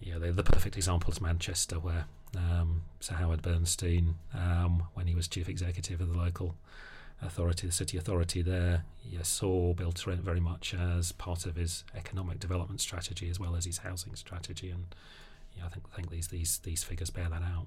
yeah, 0.00 0.18
the, 0.18 0.32
the 0.32 0.42
perfect 0.44 0.76
example 0.76 1.10
is 1.10 1.20
Manchester, 1.20 1.76
where 1.76 2.06
um, 2.36 2.82
Sir 3.00 3.14
Howard 3.14 3.42
Bernstein, 3.42 4.14
um, 4.34 4.84
when 4.94 5.06
he 5.06 5.14
was 5.14 5.28
chief 5.28 5.48
executive 5.48 6.00
of 6.00 6.08
the 6.10 6.16
local 6.16 6.54
authority, 7.22 7.66
the 7.66 7.72
city 7.72 7.98
authority 7.98 8.42
there, 8.42 8.84
yeah, 9.04 9.22
saw 9.22 9.72
build 9.74 9.96
to 9.96 10.10
rent 10.10 10.22
very 10.22 10.40
much 10.40 10.74
as 10.74 11.12
part 11.12 11.46
of 11.46 11.56
his 11.56 11.84
economic 11.96 12.38
development 12.38 12.80
strategy 12.80 13.28
as 13.28 13.40
well 13.40 13.56
as 13.56 13.64
his 13.64 13.78
housing 13.78 14.14
strategy, 14.14 14.70
and 14.70 14.94
yeah, 15.56 15.66
I 15.66 15.68
think 15.68 15.84
I 15.92 15.96
think 15.96 16.10
these 16.10 16.28
these 16.28 16.58
these 16.58 16.84
figures 16.84 17.10
bear 17.10 17.28
that 17.28 17.42
out. 17.42 17.66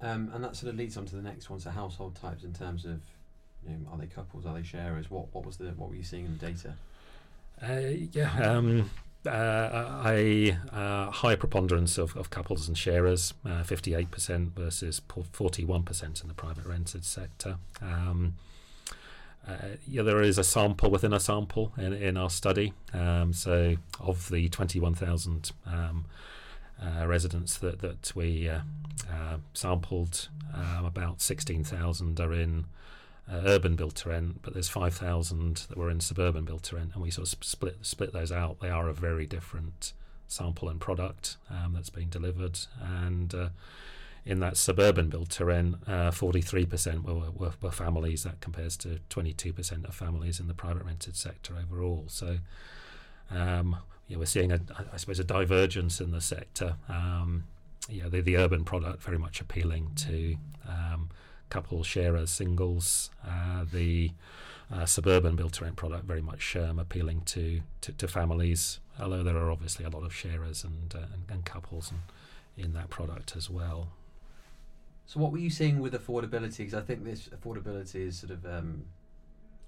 Um, 0.00 0.30
and 0.34 0.42
that 0.42 0.56
sort 0.56 0.72
of 0.72 0.78
leads 0.78 0.96
on 0.96 1.06
to 1.06 1.16
the 1.16 1.22
next 1.22 1.48
one, 1.48 1.60
so 1.60 1.70
household 1.70 2.16
types 2.16 2.42
in 2.42 2.52
terms 2.52 2.84
of 2.84 3.00
you 3.64 3.76
know, 3.76 3.90
are 3.92 3.98
they 3.98 4.06
couples? 4.06 4.46
Are 4.46 4.54
they 4.54 4.62
sharers? 4.62 5.10
What 5.10 5.32
what 5.32 5.46
was 5.46 5.56
the 5.56 5.66
what 5.76 5.90
were 5.90 5.96
you 5.96 6.02
seeing 6.02 6.26
in 6.26 6.38
the 6.38 6.46
data? 6.46 6.74
Uh, 7.62 8.06
yeah, 8.12 8.56
um, 8.56 8.90
uh, 9.26 10.02
a 10.04 10.56
uh, 10.72 11.10
high 11.10 11.36
preponderance 11.36 11.98
of, 11.98 12.16
of 12.16 12.30
couples 12.30 12.68
and 12.68 12.76
sharers, 12.76 13.34
uh, 13.44 13.62
58% 13.62 14.52
versus 14.52 15.00
41% 15.08 16.22
in 16.22 16.28
the 16.28 16.34
private 16.34 16.66
rented 16.66 17.04
sector. 17.04 17.56
Um, 17.80 18.34
uh, 19.46 19.76
yeah, 19.88 20.02
there 20.02 20.22
is 20.22 20.38
a 20.38 20.44
sample 20.44 20.90
within 20.90 21.12
a 21.12 21.20
sample 21.20 21.72
in, 21.76 21.92
in 21.92 22.16
our 22.16 22.30
study. 22.30 22.72
Um, 22.92 23.32
so, 23.32 23.76
of 24.00 24.28
the 24.28 24.48
21,000 24.48 25.52
um, 25.66 26.04
uh, 26.80 27.06
residents 27.06 27.58
that, 27.58 27.80
that 27.80 28.12
we 28.14 28.48
uh, 28.48 28.60
sampled, 29.52 30.28
um, 30.54 30.84
about 30.84 31.20
16,000 31.20 32.20
are 32.20 32.32
in 32.32 32.66
uh, 33.30 33.42
urban 33.44 33.76
build 33.76 33.94
to 33.96 34.08
rent, 34.08 34.40
but 34.42 34.52
there's 34.52 34.68
5,000 34.68 35.66
that 35.68 35.78
were 35.78 35.90
in 35.90 36.00
suburban 36.00 36.44
build 36.44 36.62
to 36.64 36.76
rent, 36.76 36.90
and 36.94 37.02
we 37.02 37.10
sort 37.10 37.32
of 37.32 37.44
split 37.44 37.78
split 37.82 38.12
those 38.12 38.32
out. 38.32 38.60
They 38.60 38.70
are 38.70 38.88
a 38.88 38.94
very 38.94 39.26
different 39.26 39.92
sample 40.26 40.68
and 40.68 40.80
product 40.80 41.36
um, 41.50 41.72
that's 41.74 41.90
being 41.90 42.08
delivered, 42.08 42.58
and 42.80 43.34
uh, 43.34 43.48
in 44.24 44.40
that 44.40 44.56
suburban 44.56 45.08
build 45.08 45.30
to 45.30 45.44
rent, 45.44 45.76
uh, 45.86 46.10
43% 46.10 47.02
were, 47.02 47.30
were, 47.30 47.52
were, 47.60 47.70
families. 47.70 48.22
That 48.22 48.40
compares 48.40 48.76
to 48.78 49.00
22% 49.10 49.84
of 49.84 49.94
families 49.94 50.38
in 50.38 50.46
the 50.46 50.54
private 50.54 50.84
rented 50.84 51.16
sector 51.16 51.54
overall. 51.56 52.04
So, 52.06 52.38
um, 53.30 53.76
yeah, 54.06 54.18
we're 54.18 54.26
seeing 54.26 54.52
a, 54.52 54.60
I 54.92 54.96
suppose, 54.96 55.18
a 55.18 55.24
divergence 55.24 56.00
in 56.00 56.12
the 56.12 56.20
sector. 56.20 56.76
Um, 56.88 57.44
yeah, 57.88 58.08
the, 58.08 58.20
the 58.20 58.36
urban 58.36 58.64
product 58.64 59.02
very 59.02 59.18
much 59.18 59.40
appealing 59.40 59.90
to 59.96 60.36
um, 60.68 61.10
couple 61.52 61.82
sharers, 61.82 62.30
singles. 62.30 63.10
Uh, 63.28 63.64
the 63.70 64.10
uh, 64.72 64.86
suburban 64.86 65.36
built 65.36 65.52
to 65.52 65.64
rent 65.64 65.76
product 65.76 66.06
very 66.06 66.22
much 66.22 66.56
um, 66.56 66.78
appealing 66.78 67.20
to, 67.26 67.60
to, 67.82 67.92
to, 67.92 68.08
families, 68.08 68.80
although 68.98 69.22
there 69.22 69.36
are 69.36 69.50
obviously 69.50 69.84
a 69.84 69.90
lot 69.90 70.02
of 70.02 70.14
sharers 70.14 70.64
and, 70.64 70.94
uh, 70.94 71.06
and, 71.12 71.24
and, 71.28 71.44
couples 71.44 71.92
in, 72.56 72.64
in 72.64 72.72
that 72.72 72.88
product 72.88 73.36
as 73.36 73.50
well. 73.50 73.88
So, 75.04 75.20
what 75.20 75.30
were 75.30 75.38
you 75.38 75.50
seeing 75.50 75.78
with 75.80 75.92
affordability? 75.92 76.58
Because 76.58 76.74
I 76.74 76.80
think 76.80 77.04
this 77.04 77.28
affordability 77.28 78.06
is 78.08 78.18
sort 78.18 78.32
of, 78.32 78.46
um, 78.46 78.84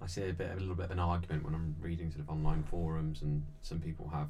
I 0.01 0.07
see 0.07 0.27
a 0.27 0.33
bit, 0.33 0.53
a 0.57 0.59
little 0.59 0.75
bit 0.75 0.87
of 0.87 0.93
an 0.93 0.99
argument 0.99 1.45
when 1.45 1.55
I'm 1.55 1.77
reading 1.83 2.11
sort 2.11 2.23
of 2.23 2.31
online 2.31 2.63
forums, 2.63 3.21
and 3.21 3.45
some 3.61 3.79
people 3.81 4.09
have 4.09 4.29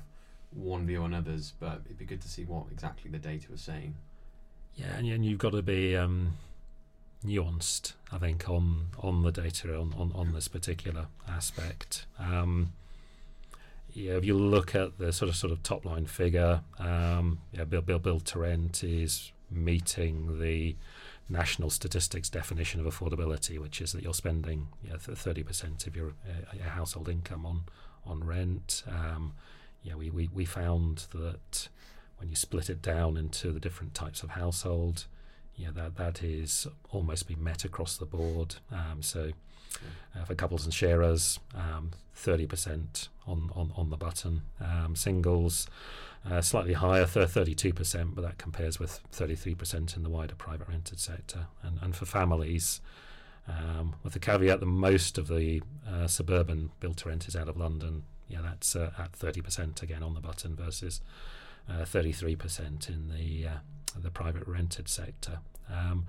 one 0.51 0.89
view 0.89 1.05
on 1.05 1.15
others, 1.15 1.53
but 1.61 1.83
it'd 1.85 1.99
be 1.99 2.05
good 2.05 2.23
to 2.23 2.29
see 2.29 2.45
what 2.45 2.65
exactly 2.73 3.13
the 3.13 3.19
data 3.19 3.47
was 3.49 3.61
saying. 3.61 3.95
Yeah, 4.75 4.97
and, 4.97 5.07
and 5.07 5.25
you've 5.25 5.39
got 5.39 5.53
to 5.53 5.63
be. 5.63 5.97
Um, 5.97 6.33
nuanced, 7.25 7.95
I 8.13 8.19
think, 8.19 8.49
on 8.49 8.89
on 8.99 9.23
the 9.23 9.33
data 9.33 9.75
on, 9.79 9.95
on, 9.97 10.13
on 10.15 10.33
this 10.33 10.49
particular 10.49 11.07
aspect. 11.29 12.07
Um, 12.19 12.73
yeah, 13.93 14.15
if 14.15 14.25
you 14.25 14.37
look 14.37 14.75
at 14.75 14.99
the 14.99 15.13
sort 15.13 15.29
of 15.29 15.37
sort 15.37 15.53
of 15.53 15.63
top 15.63 15.85
line 15.85 16.07
figure, 16.07 16.63
um, 16.79 17.39
yeah, 17.53 17.65
build 17.65 18.03
build 18.03 18.25
to 18.27 18.39
rent 18.39 18.83
is 18.83 19.33
meeting 19.51 20.41
the 20.41 20.77
national 21.29 21.71
statistics 21.71 22.29
definition 22.29 22.85
of 22.85 22.87
affordability, 22.87 23.59
which 23.59 23.81
is 23.81 23.93
that 23.93 24.03
you're 24.03 24.15
spending 24.15 24.69
thirty 24.99 25.41
yeah, 25.41 25.47
percent 25.47 25.87
of 25.87 25.97
your, 25.97 26.09
uh, 26.09 26.55
your 26.55 26.65
household 26.65 27.09
income 27.09 27.47
on 27.47 27.63
on 28.07 28.25
rent. 28.25 28.83
Um, 28.87 29.35
yeah, 29.83 29.95
we, 29.95 30.11
we, 30.11 30.29
we 30.33 30.45
found 30.45 31.07
that 31.15 31.69
when 32.19 32.31
you 32.31 32.37
split 32.37 32.71
it 32.71 32.81
down 32.81 33.17
into 33.17 33.53
the 33.53 33.61
different 33.61 33.95
types 33.95 34.23
of 34.23 34.31
household, 34.31 35.05
yeah, 35.57 35.71
that 35.75 35.97
that 35.97 36.23
is 36.23 36.67
almost 36.91 37.29
been 37.29 37.43
met 37.43 37.65
across 37.65 37.97
the 37.97 38.07
board. 38.07 38.57
Um, 38.73 39.03
so 39.03 39.33
uh, 40.17 40.25
for 40.25 40.35
couples 40.35 40.65
and 40.65 40.75
sharers, 40.75 41.39
um, 41.55 41.93
thirty 42.15 42.47
percent 42.47 43.09
on, 43.27 43.51
on 43.55 43.73
on 43.77 43.91
the 43.91 43.97
button. 43.97 44.43
Um, 44.61 44.97
singles, 44.97 45.67
uh, 46.29 46.41
slightly 46.41 46.75
higher, 46.75 47.07
thirty-two 47.07 47.73
percent, 47.73 48.15
but 48.15 48.23
that 48.23 48.39
compares 48.39 48.79
with 48.79 49.01
thirty-three 49.13 49.55
percent 49.55 49.97
in 49.97 50.03
the 50.03 50.11
wider 50.11 50.35
private 50.35 50.69
rented 50.69 51.01
sector. 51.01 51.47
And 51.63 51.79
and 51.83 51.95
for 51.95 52.07
families. 52.07 52.81
Um, 53.47 53.97
with 54.03 54.15
the 54.15 54.21
caveat 54.21 54.61
that 54.61 54.67
most 54.67 55.19
of 55.19 55.29
the 55.29 55.63
uh, 55.87 56.07
suburban 56.07 56.71
built 56.81 56.97
to 56.99 57.11
rent 57.11 57.29
is 57.29 57.37
out 57.37 57.47
of 57.47 57.59
London, 57.59 58.05
yeah, 58.27 58.39
that's 58.43 58.75
uh, 58.75 58.91
at 58.99 59.13
30% 59.13 59.83
again 59.83 60.03
on 60.03 60.15
the 60.15 60.21
button 60.21 60.57
versus 60.57 61.03
33% 61.71 62.91
uh, 62.91 62.93
in 62.93 63.09
the 63.09 63.49
uh, 63.49 63.59
the 63.97 64.11
private 64.11 64.47
rented 64.47 64.89
sector. 64.89 65.39
Um, 65.73 66.07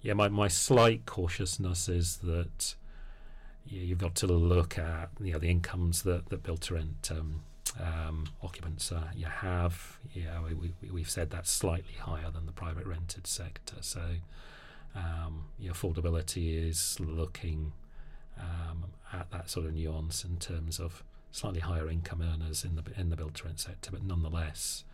yeah, 0.00 0.14
my, 0.14 0.28
my 0.28 0.48
slight 0.48 1.06
cautiousness 1.06 1.88
is 1.88 2.18
that 2.18 2.74
you've 3.66 3.98
got 3.98 4.14
to 4.16 4.26
look 4.26 4.78
at 4.78 5.10
you 5.20 5.32
know 5.32 5.38
the 5.38 5.50
incomes 5.50 6.02
that, 6.02 6.28
that 6.30 6.42
built 6.42 6.62
to 6.62 6.74
rent 6.74 7.10
um, 7.10 7.42
um, 7.80 8.24
occupants 8.42 8.92
uh, 8.92 9.08
you 9.14 9.26
have. 9.26 9.98
Yeah, 10.12 10.42
we, 10.42 10.54
we, 10.54 10.90
we've 10.90 11.10
said 11.10 11.30
that's 11.30 11.50
slightly 11.50 11.94
higher 12.00 12.30
than 12.30 12.46
the 12.46 12.52
private 12.52 12.86
rented 12.86 13.26
sector. 13.26 13.76
So 13.80 14.02
um, 14.94 15.46
yeah, 15.58 15.72
affordability 15.72 16.68
is 16.68 16.98
looking 17.00 17.72
um, 18.38 18.86
at 19.12 19.30
that 19.30 19.50
sort 19.50 19.66
of 19.66 19.74
nuance 19.74 20.24
in 20.24 20.36
terms 20.36 20.78
of 20.78 21.02
slightly 21.30 21.60
higher 21.60 21.88
income 21.88 22.22
earners 22.22 22.64
in 22.64 22.76
the 22.76 22.82
in 22.96 23.10
the 23.10 23.16
built 23.16 23.34
to 23.34 23.44
rent 23.44 23.60
sector, 23.60 23.90
but 23.90 24.02
nonetheless, 24.02 24.84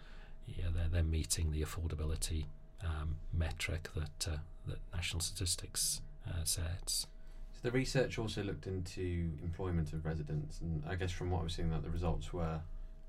yeah, 0.46 0.66
they're, 0.74 0.88
they're 0.90 1.02
meeting 1.02 1.50
the 1.52 1.62
affordability 1.62 2.46
um, 2.82 3.16
metric 3.32 3.88
that 3.94 4.28
uh, 4.32 4.36
that 4.66 4.78
national 4.94 5.20
statistics 5.20 6.00
uh, 6.28 6.44
sets. 6.44 7.06
So 7.52 7.60
the 7.62 7.70
research 7.70 8.18
also 8.18 8.42
looked 8.42 8.66
into 8.66 9.30
employment 9.42 9.92
of 9.92 10.04
residents, 10.04 10.60
and 10.60 10.82
I 10.88 10.94
guess 10.94 11.10
from 11.10 11.30
what 11.30 11.40
I 11.40 11.44
was 11.44 11.54
seeing, 11.54 11.70
that 11.70 11.82
the 11.82 11.90
results 11.90 12.32
were 12.32 12.60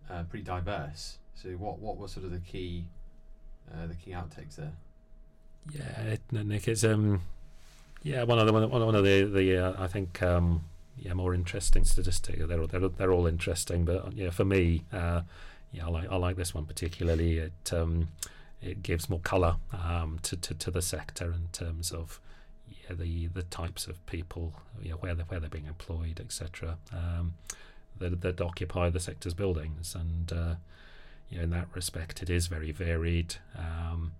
uh, 0.09 0.23
pretty 0.23 0.43
diverse. 0.43 1.17
So 1.33 1.49
what 1.51 1.79
what 1.79 1.97
were 1.97 2.07
sort 2.07 2.25
of 2.25 2.31
the 2.31 2.39
key 2.39 2.85
uh, 3.73 3.87
the 3.87 3.95
key 3.95 4.11
outtakes 4.11 4.55
there? 4.55 4.73
Yeah, 5.71 6.17
Nick, 6.31 6.67
it's 6.67 6.83
um, 6.83 7.21
yeah, 8.03 8.23
one 8.23 8.37
of 8.37 8.45
the 8.45 8.53
one, 8.53 8.69
one 8.69 8.95
of 8.95 9.03
the 9.03 9.23
the 9.25 9.57
uh, 9.57 9.83
I 9.83 9.87
think 9.87 10.21
um, 10.21 10.65
yeah 10.97 11.13
more 11.13 11.33
interesting 11.33 11.83
statistics. 11.83 12.39
They're 12.47 12.67
they're 12.67 12.89
they're 12.89 13.11
all 13.11 13.27
interesting, 13.27 13.83
but 13.83 14.13
yeah, 14.13 14.29
for 14.29 14.45
me, 14.45 14.83
uh, 14.93 15.21
yeah, 15.71 15.85
I 15.85 15.89
like 15.89 16.09
I 16.09 16.15
like 16.15 16.35
this 16.35 16.53
one 16.53 16.65
particularly. 16.65 17.37
It 17.37 17.73
um, 17.73 18.09
it 18.61 18.81
gives 18.81 19.09
more 19.09 19.19
colour 19.19 19.57
um, 19.73 20.19
to, 20.23 20.35
to, 20.37 20.53
to 20.55 20.71
the 20.71 20.81
sector 20.81 21.25
in 21.25 21.49
terms 21.51 21.91
of 21.91 22.19
yeah, 22.67 22.95
the 22.95 23.27
the 23.27 23.43
types 23.43 23.87
of 23.87 24.03
people, 24.05 24.53
you 24.81 24.91
know, 24.91 24.97
where 24.97 25.13
they're, 25.13 25.25
where 25.25 25.39
they're 25.39 25.49
being 25.49 25.67
employed, 25.67 26.19
etc. 26.19 26.77
Um, 26.91 27.35
that, 27.97 28.21
that 28.21 28.41
occupy 28.41 28.89
the 28.89 28.99
sector's 28.99 29.33
buildings, 29.33 29.95
and 29.95 30.31
uh, 30.31 30.55
you 31.29 31.37
know, 31.37 31.43
in 31.43 31.49
that 31.51 31.67
respect, 31.73 32.21
it 32.21 32.29
is 32.29 32.47
very 32.47 32.71
varied. 32.71 33.35
Um, 33.57 34.13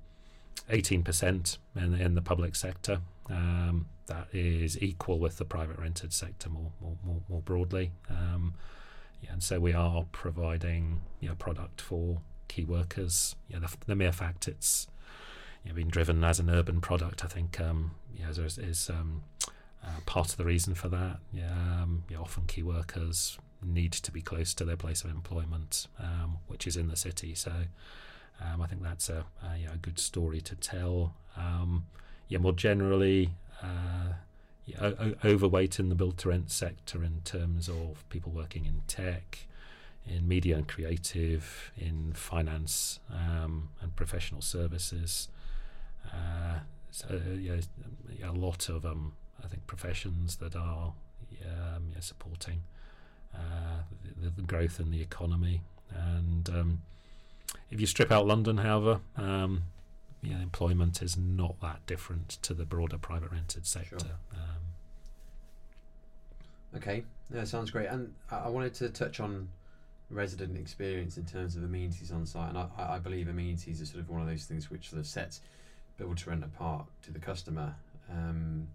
18% 0.70 1.58
in, 1.76 1.94
in 1.94 2.16
the 2.16 2.22
public 2.22 2.56
sector. 2.56 3.02
Um, 3.30 3.88
that 4.08 4.28
is 4.34 4.82
equal 4.82 5.20
with 5.20 5.38
the 5.38 5.46
private 5.46 5.80
rented 5.80 6.14
sector 6.14 6.50
more 6.50 6.72
more, 6.82 6.96
more, 7.04 7.22
more 7.28 7.42
broadly. 7.42 7.92
Yeah, 9.26 9.34
and 9.34 9.44
so 9.44 9.60
we 9.60 9.74
are 9.74 10.06
providing 10.12 11.02
you 11.20 11.30
know, 11.30 11.36
product 11.36 11.82
for 11.82 12.22
key 12.48 12.64
workers. 12.64 13.36
The, 13.50 13.76
the 13.88 13.96
mere 13.96 14.12
fact 14.12 14.48
it's 14.48 14.88
you 15.64 15.70
know, 15.70 15.76
being 15.76 15.88
driven 15.88 16.24
as 16.24 16.40
an 16.40 16.50
urban 16.50 16.80
product, 16.80 17.24
I 17.24 17.28
think, 17.28 17.60
um, 17.60 17.92
is, 18.30 18.58
is 18.58 18.90
um, 18.90 19.24
uh, 19.84 20.00
part 20.06 20.30
of 20.30 20.38
the 20.38 20.46
reason 20.46 20.76
for 20.76 20.90
that. 20.90 21.18
Yeah, 21.34 21.52
um, 21.52 22.04
often 22.20 22.44
key 22.46 22.64
workers 22.64 23.38
need 23.64 23.94
to 23.94 24.12
be 24.12 24.22
close 24.22 24.54
to 24.56 24.66
their 24.66 24.78
place 24.78 25.04
of 25.04 25.10
employment, 25.10 25.88
um, 26.00 26.38
which 26.48 26.68
is 26.68 26.78
in 26.78 26.88
the 26.88 26.96
city. 26.96 27.34
So 27.34 27.52
um, 28.42 28.62
I 28.62 28.68
think 28.68 28.84
that's 28.84 29.10
a, 29.10 29.26
a, 29.44 29.74
a 29.74 29.78
good 29.78 29.98
story 30.00 30.42
to 30.42 30.56
tell. 30.56 31.16
Um, 31.36 31.88
yeah, 32.28 32.38
more 32.40 32.54
generally, 32.54 33.32
uh, 33.64 34.14
yeah, 34.66 34.78
o- 34.82 35.16
overweight 35.24 35.80
in 35.80 35.90
the 35.90 35.96
build 35.96 36.18
to 36.20 36.30
rent 36.30 36.52
sector 36.52 37.04
in 37.04 37.22
terms 37.24 37.70
of 37.70 38.08
people 38.10 38.32
working 38.32 38.66
in 38.66 38.82
tech 38.88 39.46
in 40.08 40.28
media 40.28 40.56
and 40.56 40.68
creative, 40.68 41.72
in 41.78 42.14
finance 42.14 43.00
um, 43.12 43.70
and 43.82 43.96
professional 43.96 44.42
services. 44.42 45.30
Uh, 46.08 46.60
so 46.92 47.20
yeah, 47.40 47.56
a 48.24 48.32
lot 48.32 48.70
of 48.70 48.86
um, 48.86 49.14
I 49.44 49.48
think 49.48 49.66
professions 49.68 50.38
that 50.38 50.56
are 50.56 50.94
um, 51.44 51.84
yeah, 51.94 52.00
supporting 52.00 52.62
uh, 53.34 53.82
the, 54.22 54.30
the, 54.30 54.42
growth 54.44 54.80
in 54.80 54.92
the 54.92 55.02
economy. 55.02 55.62
And 55.94 56.50
um, 56.50 56.82
if 57.70 57.82
you 57.82 57.88
strip 57.88 58.12
out 58.12 58.26
London, 58.26 58.58
however, 58.58 59.02
um, 59.18 59.64
yeah, 60.26 60.42
employment 60.42 61.02
is 61.02 61.18
not 61.18 61.60
that 61.62 61.86
different 61.86 62.30
to 62.42 62.54
the 62.54 62.66
broader 62.66 62.98
private 62.98 63.32
rented 63.32 63.66
sector. 63.66 64.00
Sure. 64.00 64.10
Um, 64.34 64.62
okay, 66.78 67.04
that 67.30 67.48
sounds 67.48 67.72
great. 67.72 67.88
And 67.88 68.14
I 68.32 68.50
wanted 68.50 68.74
to 68.76 68.90
touch 68.90 69.20
on 69.20 69.50
resident 70.10 70.58
experience 70.58 71.18
in 71.18 71.26
terms 71.26 71.56
of 71.56 71.64
amenities 71.64 72.12
on 72.12 72.26
site. 72.26 72.50
And 72.50 72.58
I, 72.58 72.68
I 72.78 73.00
believe 73.00 73.28
amenities 73.28 73.82
are 73.82 73.86
sort 73.86 74.02
of 74.02 74.10
one 74.10 74.22
of 74.22 74.28
those 74.28 74.46
things 74.46 74.70
which 74.70 74.90
sort 74.90 75.00
of 75.00 75.08
sets 75.08 75.42
build 75.98 76.18
to 76.18 76.30
rent 76.30 76.44
apart 76.44 76.86
to 77.04 77.12
the 77.12 77.20
customer. 77.20 77.76
Um, 78.12 78.68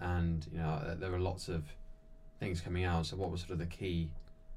and 0.00 0.46
you 0.52 0.58
know 0.58 0.96
there 0.98 1.12
are 1.12 1.18
lots 1.18 1.48
of 1.48 1.64
things 2.38 2.60
coming 2.60 2.84
out. 2.84 3.06
So, 3.06 3.16
what 3.16 3.30
were 3.30 3.36
sort 3.36 3.50
of 3.50 3.58
the 3.58 3.66
key 3.66 4.10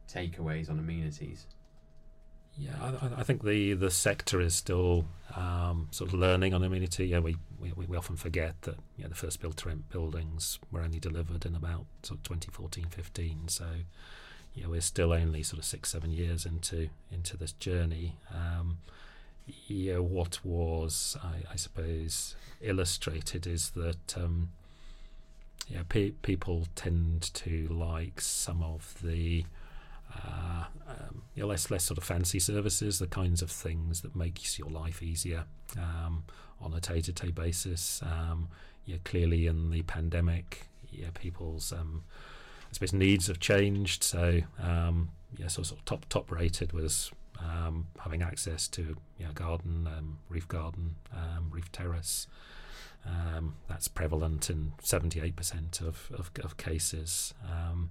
takeaways 0.10 0.70
on 0.70 0.80
amenities? 0.80 1.48
Yeah, 2.58 2.76
I, 2.82 3.22
I, 3.22 3.24
think 3.24 3.44
the, 3.44 3.74
the 3.74 3.90
sector 3.90 4.40
is 4.40 4.54
still 4.54 5.06
um, 5.36 5.88
sort 5.92 6.14
of 6.14 6.20
learning 6.20 6.54
on 6.54 6.64
amenity. 6.64 7.08
Yeah, 7.08 7.20
we, 7.20 7.36
we, 7.60 7.72
we 7.72 7.98
often 7.98 8.16
forget 8.16 8.62
that 8.62 8.76
you 8.96 9.04
know, 9.04 9.10
the 9.10 9.16
first 9.16 9.42
built 9.42 9.66
rent 9.66 9.90
buildings 9.90 10.60
were 10.72 10.82
only 10.82 11.00
delivered 11.00 11.46
in 11.46 11.56
about 11.56 11.86
sort 12.04 12.20
of 12.20 12.24
2014 12.24 12.86
15. 12.90 13.48
So, 13.48 13.66
yeah, 14.54 14.68
we're 14.68 14.82
still 14.82 15.14
only 15.14 15.42
sort 15.42 15.60
of 15.60 15.66
six, 15.66 15.90
seven 15.90 16.12
years 16.12 16.46
into 16.46 16.90
into 17.12 17.38
this 17.38 17.54
journey. 17.54 18.18
Um, 18.32 18.78
yeah, 19.68 19.98
what 19.98 20.40
was, 20.44 21.18
I, 21.24 21.54
I, 21.54 21.56
suppose, 21.56 22.36
illustrated 22.62 23.46
is 23.46 23.72
that 23.72 24.16
um, 24.16 24.50
yeah, 25.68 25.82
pe- 25.88 26.12
people 26.12 26.68
tend 26.76 27.34
to 27.34 27.68
like 27.68 28.22
some 28.22 28.62
of 28.64 28.96
the 29.04 29.46
uh, 30.16 30.66
um, 30.88 31.24
you 31.36 31.44
know, 31.44 31.48
less 31.48 31.70
less 31.72 31.84
sort 31.84 31.98
of 31.98 32.04
fancy 32.04 32.40
services, 32.40 33.00
the 33.00 33.08
kinds 33.08 33.42
of 33.42 33.52
things 33.52 34.02
that 34.02 34.16
makes 34.16 34.60
your 34.60 34.70
life 34.70 35.02
easier 35.02 35.46
um, 35.78 36.24
on 36.62 36.74
a 36.74 36.80
day-to-day 36.80 37.32
basis. 37.32 38.02
Um, 38.04 38.50
yeah, 38.86 38.98
clearly 39.04 39.48
in 39.48 39.70
the 39.72 39.82
pandemic, 39.84 40.68
yeah, 40.92 41.10
people's 41.14 41.72
um, 41.72 42.04
I 42.70 42.74
suppose 42.74 42.94
needs 42.94 43.28
have 43.28 43.40
changed. 43.40 44.04
So 44.04 44.42
um, 44.62 45.10
yeah, 45.38 45.48
so 45.48 45.64
sort 45.64 45.80
of 45.80 45.86
top 45.86 46.06
top 46.10 46.32
rated 46.32 46.74
was 46.74 47.12
um, 47.40 47.88
having 48.00 48.22
access 48.22 48.68
to 48.70 48.96
you 49.18 49.26
know, 49.26 49.32
garden, 49.34 49.88
um, 49.88 50.20
roof 50.30 50.48
garden, 50.48 50.96
um, 51.14 51.50
roof 51.52 51.72
terrace. 51.72 52.28
Um, 53.06 53.56
that's 53.68 53.90
prevalent 53.90 54.50
in 54.50 54.74
78% 54.82 55.82
of, 55.82 56.10
of, 56.18 56.32
of 56.42 56.56
cases. 56.56 57.34
Um, 57.46 57.90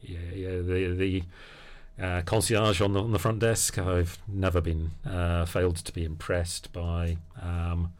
yeah, 0.00 0.18
yeah, 0.34 0.50
the 0.60 0.94
the 0.94 1.22
uh, 2.02 2.22
concierge 2.22 2.80
on 2.80 2.92
the 2.92 3.02
on 3.02 3.12
the 3.12 3.18
front 3.18 3.38
desk. 3.38 3.78
I've 3.78 4.18
never 4.28 4.60
been 4.60 4.92
uh, 5.08 5.44
failed 5.44 5.76
to 5.76 5.92
be 5.92 6.04
impressed 6.04 6.72
by. 6.72 7.18
Um, 7.40 7.92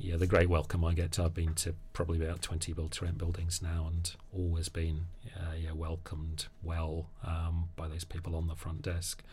yeah, 0.00 0.16
the 0.16 0.28
great 0.28 0.48
welcome 0.48 0.84
I 0.84 0.94
get. 0.94 1.18
I've 1.18 1.34
been 1.34 1.54
to 1.54 1.74
probably 1.92 2.22
about 2.24 2.40
twenty 2.40 2.72
build 2.72 2.92
to 2.92 3.04
rent 3.04 3.18
buildings 3.18 3.60
now, 3.60 3.88
and 3.88 4.10
always 4.32 4.68
been 4.68 5.06
uh, 5.36 5.54
yeah 5.60 5.72
welcomed 5.72 6.46
well 6.62 7.06
um, 7.24 7.70
by 7.74 7.88
those 7.88 8.04
people 8.04 8.36
on 8.36 8.46
the 8.46 8.54
front 8.54 8.82
desk. 8.82 9.24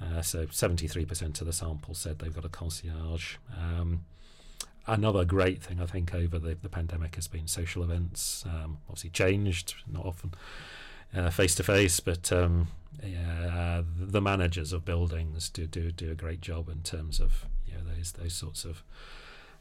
Uh, 0.00 0.20
so 0.20 0.46
seventy 0.50 0.86
three 0.86 1.06
percent 1.06 1.40
of 1.40 1.46
the 1.46 1.52
sample 1.52 1.94
said 1.94 2.18
they've 2.18 2.34
got 2.34 2.44
a 2.44 2.50
concierge. 2.50 3.36
Um, 3.56 4.04
another 4.86 5.24
great 5.24 5.62
thing 5.62 5.80
I 5.80 5.86
think 5.86 6.14
over 6.14 6.38
the, 6.38 6.56
the 6.60 6.68
pandemic 6.68 7.14
has 7.14 7.28
been 7.28 7.46
social 7.46 7.82
events. 7.82 8.44
Um, 8.46 8.78
obviously 8.88 9.10
changed, 9.10 9.74
not 9.90 10.04
often 10.04 10.34
face 11.30 11.54
to 11.56 11.62
face, 11.62 12.00
but 12.00 12.32
um, 12.32 12.68
yeah, 13.04 13.82
the 13.98 14.20
managers 14.20 14.72
of 14.72 14.84
buildings 14.84 15.48
do, 15.48 15.66
do 15.66 15.90
do 15.92 16.10
a 16.10 16.14
great 16.14 16.40
job 16.40 16.68
in 16.68 16.82
terms 16.82 17.20
of 17.20 17.46
you 17.66 17.74
know, 17.74 17.80
those 17.94 18.12
those 18.12 18.34
sorts 18.34 18.64
of 18.64 18.82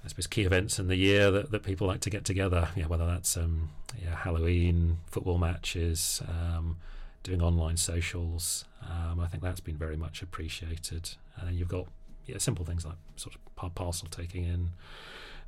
I 0.04 0.08
suppose 0.08 0.28
key 0.28 0.44
events 0.44 0.80
in 0.80 0.88
the 0.88 0.96
year 0.96 1.30
that, 1.32 1.52
that 1.52 1.64
people 1.64 1.88
like 1.88 2.00
to 2.02 2.10
get 2.10 2.26
together. 2.26 2.70
Yeah, 2.76 2.88
whether 2.88 3.06
that's 3.06 3.38
um, 3.38 3.70
yeah, 4.02 4.16
Halloween, 4.16 4.98
football 5.06 5.38
matches, 5.38 6.22
um, 6.28 6.78
doing 7.24 7.42
online 7.42 7.78
socials. 7.78 8.66
Um, 8.82 9.20
I 9.20 9.28
think 9.28 9.44
that's 9.44 9.60
been 9.60 9.78
very 9.78 9.98
much 9.98 10.22
appreciated. 10.22 11.12
And 11.38 11.48
then 11.48 11.56
you've 11.56 11.68
got 11.68 11.88
yeah, 12.26 12.38
simple 12.40 12.66
things 12.66 12.86
like 12.86 12.96
sort 13.16 13.36
of 13.36 13.76
parcel 13.76 14.08
taking 14.10 14.46
in. 14.46 14.70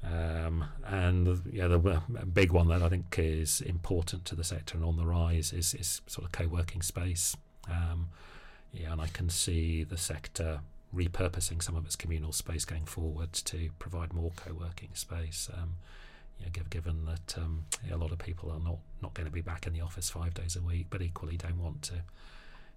Um, 0.04 0.66
and 0.86 1.42
yeah, 1.52 1.68
the 1.68 2.02
big 2.34 2.52
one 2.52 2.68
that 2.68 2.82
I 2.82 2.90
think 2.90 3.16
is 3.18 3.62
important 3.62 4.26
to 4.26 4.36
the 4.36 4.44
sector 4.44 4.76
and 4.76 4.86
on 4.86 4.98
the 4.98 5.06
rise 5.06 5.54
is, 5.54 5.74
is 5.74 6.02
sort 6.08 6.26
of 6.26 6.32
co-working 6.32 6.82
space. 6.82 7.36
Um, 7.70 8.10
yeah, 8.74 8.92
and 8.92 9.02
I 9.02 9.08
can 9.08 9.30
see 9.30 9.84
the 9.84 9.98
sector 9.98 10.60
repurposing 10.94 11.64
some 11.64 11.76
of 11.76 11.86
its 11.86 11.96
communal 11.96 12.32
space 12.32 12.66
going 12.66 12.86
forward 12.86 13.34
to 13.34 13.70
provide 13.80 14.14
more 14.14 14.32
co-working 14.36 14.90
space. 14.94 15.50
Um, 15.54 15.76
yeah, 16.40 16.48
given 16.70 17.06
that 17.06 17.38
um, 17.38 17.66
a 17.90 17.96
lot 17.96 18.12
of 18.12 18.18
people 18.18 18.52
are 18.52 18.60
not, 18.60 18.80
not 19.02 19.14
going 19.14 19.26
to 19.26 19.32
be 19.32 19.42
back 19.42 19.66
in 19.66 19.74
the 19.74 19.82
office 19.82 20.10
five 20.10 20.34
days 20.34 20.56
a 20.56 20.62
week, 20.62 20.88
but 20.90 21.02
equally 21.02 21.38
don't 21.38 21.60
want 21.62 21.82
to 21.84 21.94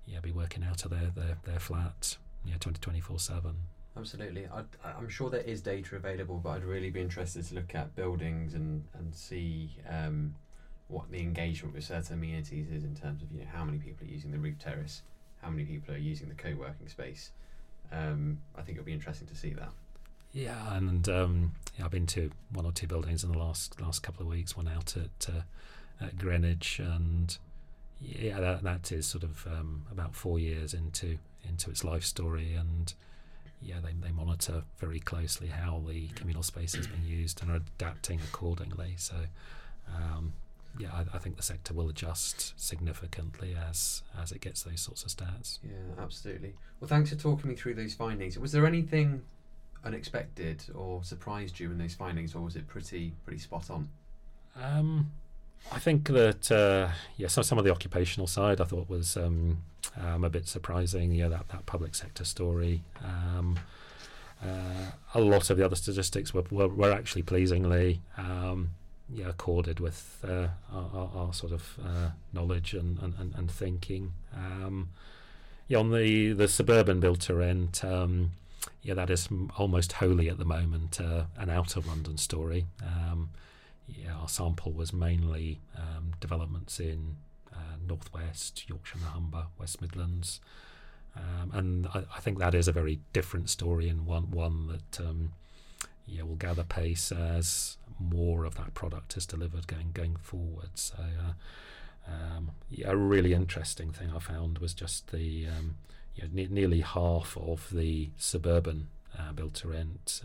yeah, 0.06 0.20
be 0.20 0.30
working 0.30 0.62
out 0.62 0.84
of 0.84 0.90
their, 0.90 1.10
their, 1.14 1.38
their 1.44 1.58
flat 1.58 2.16
yeah, 2.44 2.54
24 2.58 3.18
7. 3.18 3.54
Absolutely. 3.96 4.46
i 4.52 4.90
am 4.98 5.08
sure 5.08 5.30
there 5.30 5.40
is 5.40 5.62
data 5.62 5.96
available, 5.96 6.38
but 6.42 6.50
I'd 6.50 6.64
really 6.64 6.90
be 6.90 7.00
interested 7.00 7.44
to 7.46 7.54
look 7.54 7.74
at 7.74 7.96
buildings 7.96 8.54
and, 8.54 8.84
and 8.94 9.14
see 9.14 9.70
um, 9.88 10.34
what 10.88 11.10
the 11.10 11.20
engagement 11.20 11.74
with 11.74 11.84
certain 11.84 12.14
amenities 12.14 12.68
is 12.70 12.84
in 12.84 12.94
terms 12.94 13.22
of 13.22 13.32
you 13.32 13.40
know 13.40 13.46
how 13.52 13.64
many 13.64 13.78
people 13.78 14.06
are 14.06 14.10
using 14.10 14.30
the 14.30 14.38
roof 14.38 14.58
terrace, 14.58 15.02
how 15.40 15.48
many 15.48 15.64
people 15.64 15.94
are 15.94 15.98
using 15.98 16.28
the 16.28 16.34
co-working 16.34 16.88
space. 16.88 17.30
Um, 17.90 18.38
I 18.56 18.62
think 18.62 18.76
it'll 18.76 18.86
be 18.86 18.92
interesting 18.92 19.28
to 19.28 19.36
see 19.36 19.50
that. 19.54 19.70
Yeah, 20.32 20.76
and 20.76 21.08
um, 21.08 21.52
yeah, 21.78 21.86
I've 21.86 21.90
been 21.90 22.06
to 22.08 22.30
one 22.52 22.66
or 22.66 22.72
two 22.72 22.86
buildings 22.86 23.24
in 23.24 23.32
the 23.32 23.38
last 23.38 23.80
last 23.80 24.02
couple 24.02 24.22
of 24.22 24.28
weeks. 24.28 24.56
One 24.56 24.68
out 24.68 24.94
at, 24.96 25.28
uh, 25.28 26.04
at 26.04 26.18
Greenwich, 26.18 26.78
and 26.78 27.36
yeah, 28.00 28.40
that, 28.40 28.62
that 28.62 28.92
is 28.92 29.06
sort 29.06 29.24
of 29.24 29.46
um, 29.46 29.86
about 29.90 30.14
four 30.14 30.38
years 30.38 30.74
into 30.74 31.18
into 31.48 31.70
its 31.70 31.84
life 31.84 32.04
story, 32.04 32.52
and 32.54 32.92
yeah, 33.62 33.76
they, 33.82 33.92
they 33.92 34.12
monitor 34.12 34.62
very 34.78 35.00
closely 35.00 35.48
how 35.48 35.82
the 35.86 36.08
communal 36.08 36.42
space 36.42 36.74
has 36.74 36.86
been 36.86 37.04
used 37.04 37.42
and 37.42 37.50
are 37.50 37.56
adapting 37.56 38.20
accordingly. 38.20 38.94
So, 38.96 39.14
um, 39.94 40.34
yeah, 40.78 40.90
I, 40.92 41.16
I, 41.16 41.18
think 41.18 41.36
the 41.36 41.42
sector 41.42 41.72
will 41.72 41.88
adjust 41.88 42.52
significantly 42.60 43.56
as 43.68 44.02
as 44.20 44.30
it 44.30 44.40
gets 44.40 44.62
those 44.62 44.80
sorts 44.80 45.04
of 45.04 45.10
stats. 45.10 45.58
Yeah, 45.62 46.02
absolutely. 46.02 46.54
Well, 46.80 46.88
thanks 46.88 47.10
for 47.10 47.16
talking 47.16 47.48
me 47.48 47.56
through 47.56 47.74
those 47.74 47.94
findings. 47.94 48.38
Was 48.38 48.52
there 48.52 48.66
anything 48.66 49.22
unexpected 49.84 50.64
or 50.74 51.02
surprised 51.02 51.58
you 51.58 51.70
in 51.70 51.78
those 51.78 51.94
findings, 51.94 52.34
or 52.34 52.42
was 52.42 52.56
it 52.56 52.66
pretty 52.66 53.14
pretty 53.24 53.40
spot 53.40 53.70
on? 53.70 53.88
Um, 54.60 55.10
I 55.72 55.78
think 55.78 56.08
that 56.08 56.50
uh, 56.50 56.88
yeah, 57.16 57.28
some 57.28 57.44
some 57.44 57.58
of 57.58 57.64
the 57.64 57.72
occupational 57.72 58.26
side 58.26 58.60
I 58.60 58.64
thought 58.64 58.88
was 58.88 59.16
um, 59.16 59.58
um, 60.00 60.24
a 60.24 60.30
bit 60.30 60.46
surprising. 60.46 61.12
Yeah, 61.12 61.28
that 61.28 61.48
that 61.48 61.66
public 61.66 61.94
sector 61.94 62.24
story. 62.24 62.82
Um, 63.04 63.58
uh, 64.42 64.90
a 65.14 65.20
lot 65.20 65.48
of 65.50 65.56
the 65.56 65.64
other 65.64 65.76
statistics 65.76 66.32
were 66.32 66.44
were, 66.50 66.68
were 66.68 66.92
actually 66.92 67.22
pleasingly 67.22 68.00
um, 68.18 68.70
yeah 69.08 69.28
accorded 69.28 69.80
with 69.80 70.22
uh, 70.28 70.48
our, 70.72 70.90
our, 70.92 71.10
our, 71.14 71.32
sort 71.32 71.52
of 71.52 71.78
uh, 71.82 72.10
knowledge 72.32 72.74
and, 72.74 72.98
and, 73.02 73.34
and 73.34 73.50
thinking. 73.50 74.12
Um, 74.34 74.90
yeah, 75.68 75.78
on 75.78 75.90
the 75.90 76.32
the 76.32 76.48
suburban 76.48 77.00
build 77.00 77.20
to 77.22 77.34
rent. 77.34 77.84
Um, 77.84 78.32
yeah, 78.82 78.94
that 78.94 79.10
is 79.10 79.28
almost 79.58 79.92
wholly 79.92 80.28
at 80.28 80.38
the 80.38 80.44
moment 80.44 81.00
uh, 81.00 81.24
an 81.36 81.50
out 81.50 81.76
of 81.76 81.86
London 81.86 82.16
story. 82.18 82.66
Um, 82.82 83.30
yeah, 83.88 84.14
our 84.14 84.28
sample 84.28 84.72
was 84.72 84.92
mainly 84.92 85.60
um, 85.76 86.12
developments 86.20 86.80
in 86.80 87.16
uh, 87.52 87.76
northwest 87.86 88.68
Yorkshire 88.68 88.98
and 88.98 89.06
Humber, 89.06 89.46
West 89.58 89.80
Midlands, 89.80 90.40
um, 91.16 91.50
and 91.52 91.86
I, 91.88 92.04
I, 92.16 92.20
think 92.20 92.38
that 92.38 92.54
is 92.54 92.68
a 92.68 92.72
very 92.72 93.00
different 93.12 93.48
story 93.48 93.88
and 93.88 94.06
one 94.06 94.30
one 94.30 94.66
that 94.66 95.00
um, 95.00 95.32
yeah 96.06 96.22
will 96.22 96.36
gather 96.36 96.64
pace 96.64 97.10
as 97.10 97.78
more 97.98 98.44
of 98.44 98.56
that 98.56 98.74
product 98.74 99.16
is 99.16 99.26
delivered 99.26 99.66
going 99.66 99.90
going 99.92 100.16
forward. 100.16 100.70
So. 100.74 100.96
Uh, 100.98 101.32
um, 102.08 102.52
yeah, 102.70 102.90
a 102.90 102.96
really 102.96 103.32
interesting 103.32 103.90
thing 103.90 104.12
I 104.14 104.20
found 104.20 104.58
was 104.58 104.74
just 104.74 105.10
the 105.10 105.48
um, 105.48 105.76
you 106.14 106.22
know, 106.22 106.28
ne- 106.32 106.48
nearly 106.48 106.80
half 106.80 107.36
of 107.36 107.68
the 107.72 108.10
suburban 108.16 108.88
uh, 109.18 109.32
built 109.32 109.54
to 109.54 109.68
rent 109.68 110.22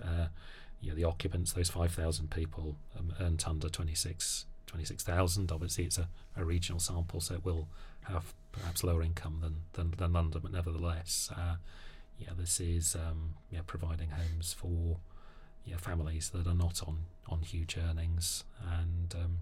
uh, 0.84 0.90
know, 0.90 0.96
the 0.96 1.04
occupants, 1.04 1.54
those 1.54 1.70
5,000 1.70 2.30
people 2.32 2.76
um, 2.98 3.14
earned 3.20 3.44
under 3.48 3.70
26 3.70 4.46
26,000. 4.68 5.52
Obviously, 5.52 5.84
it's 5.84 5.98
a, 5.98 6.08
a 6.38 6.46
regional 6.46 6.80
sample, 6.80 7.20
so 7.20 7.34
it 7.36 7.44
will 7.44 7.68
have 8.04 8.34
perhaps 8.54 8.84
lower 8.84 9.04
income 9.04 9.40
than, 9.42 9.56
than, 9.74 9.94
than 9.98 10.14
London, 10.14 10.40
but 10.42 10.52
nevertheless, 10.52 11.30
uh, 11.36 11.56
yeah, 12.18 12.30
this 12.38 12.60
is 12.60 12.96
um, 12.96 13.36
yeah, 13.50 13.60
providing 13.68 14.10
homes 14.10 14.54
for 14.54 14.98
yeah, 15.66 15.78
families 15.78 16.30
that 16.30 16.48
are 16.48 16.56
not 16.56 16.82
on, 16.88 17.00
on 17.28 17.42
huge 17.42 17.78
earnings 17.78 18.44
and 18.82 19.14
um, 19.16 19.38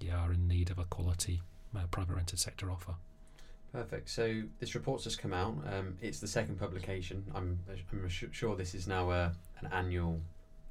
yeah, 0.00 0.18
are 0.18 0.32
in 0.32 0.46
need 0.46 0.70
of 0.70 0.78
a 0.78 0.84
quality 0.84 1.40
uh, 1.76 1.86
private 1.90 2.14
rented 2.14 2.38
sector 2.38 2.70
offer. 2.70 2.94
Perfect. 3.72 4.08
So 4.08 4.42
this 4.60 4.74
report's 4.74 5.04
just 5.04 5.18
come 5.18 5.32
out. 5.32 5.56
Um, 5.70 5.96
it's 6.00 6.20
the 6.20 6.28
second 6.28 6.58
publication. 6.58 7.24
I'm, 7.34 7.58
I'm 7.68 8.08
sure 8.08 8.56
this 8.56 8.74
is 8.74 8.86
now 8.86 9.10
a, 9.10 9.32
an 9.60 9.68
annual 9.72 10.20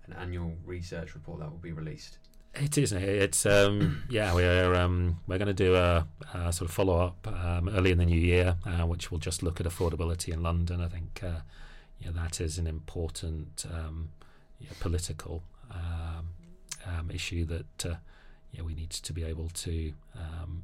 an 0.07 0.13
annual 0.13 0.53
research 0.65 1.15
report 1.15 1.39
that 1.39 1.49
will 1.49 1.57
be 1.57 1.71
released. 1.71 2.17
It 2.53 2.77
is. 2.77 2.91
It's 2.93 3.45
um, 3.45 4.03
yeah. 4.09 4.33
We're 4.33 4.75
um, 4.75 5.19
we're 5.27 5.37
going 5.37 5.47
to 5.47 5.53
do 5.53 5.75
a, 5.75 6.07
a, 6.33 6.53
sort 6.53 6.69
of 6.69 6.73
follow 6.73 6.97
up 6.97 7.27
um, 7.27 7.69
early 7.69 7.91
in 7.91 7.97
the 7.97 8.05
new 8.05 8.19
year, 8.19 8.55
uh, 8.65 8.85
which 8.85 9.11
will 9.11 9.17
just 9.17 9.43
look 9.43 9.59
at 9.59 9.65
affordability 9.65 10.33
in 10.33 10.41
London. 10.41 10.81
I 10.81 10.87
think 10.87 11.21
uh, 11.23 11.41
yeah, 11.99 12.11
that 12.13 12.39
is 12.39 12.57
an 12.57 12.67
important 12.67 13.65
um, 13.73 14.09
yeah, 14.59 14.69
political 14.79 15.43
um, 15.71 16.29
um, 16.85 17.11
issue 17.11 17.45
that 17.45 17.85
uh, 17.85 17.95
yeah, 18.53 18.61
we 18.61 18.73
need 18.73 18.91
to 18.91 19.13
be 19.13 19.23
able 19.23 19.49
to 19.49 19.93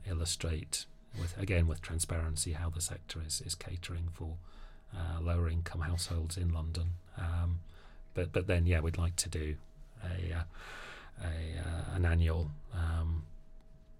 illustrate 0.09 0.85
with 1.19 1.37
again 1.37 1.67
with 1.67 1.81
transparency 1.81 2.53
how 2.53 2.69
the 2.69 2.79
sector 2.79 3.19
is, 3.25 3.41
is 3.45 3.53
catering 3.53 4.07
for 4.13 4.37
uh, 4.95 5.21
lower 5.21 5.49
income 5.49 5.81
households 5.81 6.37
in 6.37 6.53
London. 6.53 6.91
Um, 7.17 7.59
but 8.13 8.31
but 8.31 8.47
then 8.47 8.65
yeah, 8.65 8.79
we'd 8.79 8.97
like 8.97 9.15
to 9.17 9.29
do 9.29 9.55
a, 10.03 10.35
uh, 10.35 10.43
a 11.23 11.25
uh, 11.25 11.95
an 11.95 12.05
annual 12.05 12.51
um, 12.73 13.23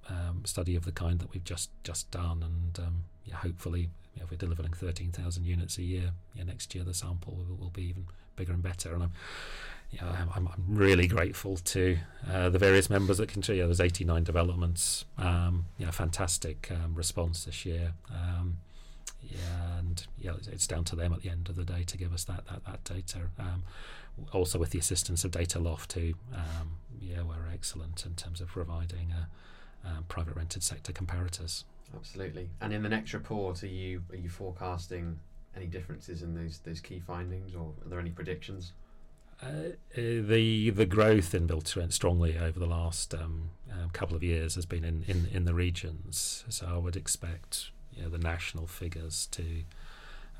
um, 0.09 0.41
study 0.45 0.75
of 0.75 0.85
the 0.85 0.91
kind 0.91 1.19
that 1.19 1.31
we've 1.33 1.43
just 1.43 1.69
just 1.83 2.09
done, 2.11 2.43
and 2.43 2.85
um, 2.85 3.03
yeah, 3.25 3.35
hopefully 3.35 3.89
you 4.15 4.19
know, 4.19 4.23
if 4.23 4.31
we're 4.31 4.37
delivering 4.37 4.73
thirteen 4.73 5.11
thousand 5.11 5.45
units 5.45 5.77
a 5.77 5.83
year, 5.83 6.11
yeah, 6.35 6.43
next 6.43 6.73
year 6.75 6.83
the 6.83 6.93
sample 6.93 7.33
will, 7.33 7.55
will 7.55 7.69
be 7.69 7.83
even 7.83 8.05
bigger 8.35 8.53
and 8.53 8.63
better. 8.63 8.93
And 8.93 9.03
I'm 9.03 9.11
you 9.91 9.99
know, 9.99 10.07
I'm, 10.07 10.47
I'm 10.47 10.63
really 10.69 11.07
grateful 11.07 11.57
to 11.57 11.97
uh, 12.31 12.49
the 12.49 12.57
various 12.57 12.89
members 12.89 13.17
that 13.17 13.27
contribute. 13.27 13.65
There's 13.65 13.81
89 13.81 14.23
developments. 14.23 15.03
Um, 15.17 15.65
you 15.77 15.85
know, 15.85 15.91
fantastic 15.91 16.69
um, 16.71 16.95
response 16.95 17.43
this 17.43 17.65
year. 17.65 17.93
Um, 18.09 18.57
yeah, 19.23 19.77
and 19.79 20.05
yeah, 20.17 20.33
it's 20.51 20.67
down 20.67 20.83
to 20.85 20.95
them 20.95 21.13
at 21.13 21.21
the 21.21 21.29
end 21.29 21.49
of 21.49 21.55
the 21.55 21.63
day 21.63 21.83
to 21.83 21.97
give 21.97 22.13
us 22.13 22.23
that 22.25 22.45
that, 22.47 22.65
that 22.65 22.83
data. 22.83 23.29
Um, 23.39 23.63
also, 24.31 24.59
with 24.59 24.71
the 24.71 24.79
assistance 24.79 25.23
of 25.23 25.31
Dataloft, 25.31 25.93
who 25.93 26.13
um, 26.33 26.77
yeah, 26.99 27.21
we're 27.21 27.51
excellent 27.51 28.05
in 28.05 28.15
terms 28.15 28.41
of 28.41 28.49
providing 28.49 29.13
uh, 29.13 29.87
um, 29.87 30.05
private 30.07 30.35
rented 30.35 30.63
sector 30.63 30.91
comparators. 30.91 31.63
Absolutely. 31.95 32.49
And 32.61 32.73
in 32.73 32.83
the 32.83 32.89
next 32.89 33.13
report, 33.13 33.63
are 33.63 33.67
you 33.67 34.03
are 34.11 34.17
you 34.17 34.29
forecasting 34.29 35.19
any 35.55 35.67
differences 35.67 36.23
in 36.23 36.35
those 36.35 36.59
those 36.59 36.79
key 36.79 36.99
findings, 36.99 37.55
or 37.55 37.73
are 37.85 37.89
there 37.89 37.99
any 37.99 38.11
predictions? 38.11 38.73
Uh, 39.41 39.73
the 39.95 40.69
the 40.69 40.85
growth 40.85 41.33
in 41.33 41.47
build 41.47 41.65
to 41.65 41.79
rent 41.79 41.93
strongly 41.93 42.37
over 42.37 42.59
the 42.59 42.67
last 42.67 43.15
um, 43.15 43.49
um, 43.71 43.89
couple 43.89 44.15
of 44.15 44.23
years 44.23 44.55
has 44.55 44.67
been 44.67 44.83
in, 44.83 45.03
in, 45.07 45.27
in 45.31 45.45
the 45.45 45.53
regions. 45.53 46.45
So 46.47 46.67
I 46.67 46.77
would 46.77 46.95
expect 46.95 47.71
you 47.93 48.03
know, 48.03 48.09
the 48.09 48.17
national 48.17 48.67
figures 48.67 49.27
to 49.31 49.63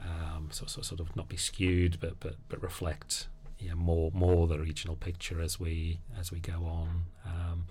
um, 0.03 0.49
sort, 0.51 0.69
sort, 0.69 0.85
sort 0.85 0.99
of 0.99 1.15
not 1.15 1.29
be 1.29 1.37
skewed, 1.37 1.99
but 1.99 2.19
but, 2.19 2.35
but 2.49 2.61
reflect 2.61 3.27
you 3.59 3.69
know, 3.69 3.75
more 3.75 4.11
more 4.13 4.47
the 4.47 4.59
regional 4.59 4.95
picture 4.95 5.41
as 5.41 5.59
we 5.59 5.99
as 6.19 6.31
we 6.31 6.39
go 6.39 6.65
on. 6.65 7.03
Um, 7.25 7.65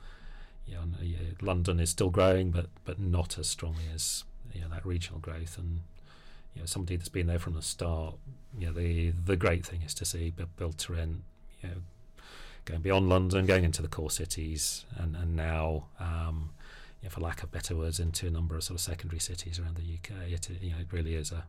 you 0.66 0.74
know, 0.74 0.82
London 1.40 1.80
is 1.80 1.90
still 1.90 2.10
growing, 2.10 2.50
but 2.50 2.66
but 2.84 3.00
not 3.00 3.38
as 3.38 3.48
strongly 3.48 3.84
as 3.92 4.24
you 4.52 4.60
know, 4.60 4.68
that 4.68 4.86
regional 4.86 5.18
growth. 5.18 5.58
And 5.58 5.80
you 6.54 6.62
know, 6.62 6.66
somebody 6.66 6.96
that's 6.96 7.08
been 7.08 7.26
there 7.26 7.38
from 7.38 7.54
the 7.54 7.62
start 7.62 8.14
you 8.58 8.66
know, 8.66 8.72
the 8.72 9.10
the 9.10 9.36
great 9.36 9.64
thing 9.64 9.82
is 9.82 9.94
to 9.94 10.04
see 10.04 10.32
built 10.56 10.78
to 10.78 10.92
rent, 10.92 11.22
you 11.62 11.68
know, 11.68 11.74
going 12.64 12.80
beyond 12.80 13.08
London, 13.08 13.46
going 13.46 13.64
into 13.64 13.82
the 13.82 13.88
core 13.88 14.10
cities, 14.10 14.84
and 14.96 15.16
and 15.16 15.36
now, 15.36 15.84
um, 15.98 16.50
you 17.02 17.08
know, 17.08 17.10
for 17.10 17.20
lack 17.20 17.42
of 17.42 17.50
better 17.50 17.76
words, 17.76 17.98
into 18.00 18.26
a 18.26 18.30
number 18.30 18.56
of 18.56 18.64
sort 18.64 18.78
of 18.78 18.80
secondary 18.80 19.20
cities 19.20 19.58
around 19.58 19.76
the 19.76 19.82
UK. 19.82 20.30
It 20.30 20.48
you 20.60 20.72
know 20.72 20.78
it 20.80 20.88
really 20.92 21.14
is 21.14 21.32
a 21.32 21.44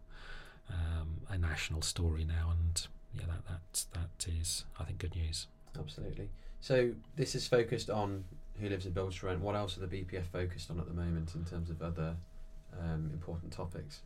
um, 0.69 1.21
a 1.29 1.37
national 1.37 1.81
story 1.81 2.23
now, 2.23 2.51
and 2.51 2.87
yeah, 3.13 3.25
that 3.27 3.45
that 3.47 3.85
that 3.93 4.27
is 4.27 4.65
I 4.79 4.83
think 4.85 4.99
good 4.99 5.15
news. 5.15 5.47
Absolutely. 5.77 6.29
So 6.59 6.91
this 7.15 7.35
is 7.35 7.47
focused 7.47 7.89
on 7.89 8.23
who 8.59 8.69
lives 8.69 8.85
in 8.85 8.91
build 8.91 9.13
to 9.13 9.25
rent. 9.25 9.41
What 9.41 9.55
else 9.55 9.77
are 9.77 9.85
the 9.85 9.87
BPF 9.87 10.25
focused 10.31 10.69
on 10.69 10.79
at 10.79 10.87
the 10.87 10.93
moment 10.93 11.33
in 11.35 11.43
terms 11.43 11.69
of 11.69 11.81
other 11.81 12.15
um, 12.79 13.09
important 13.13 13.51
topics? 13.51 14.01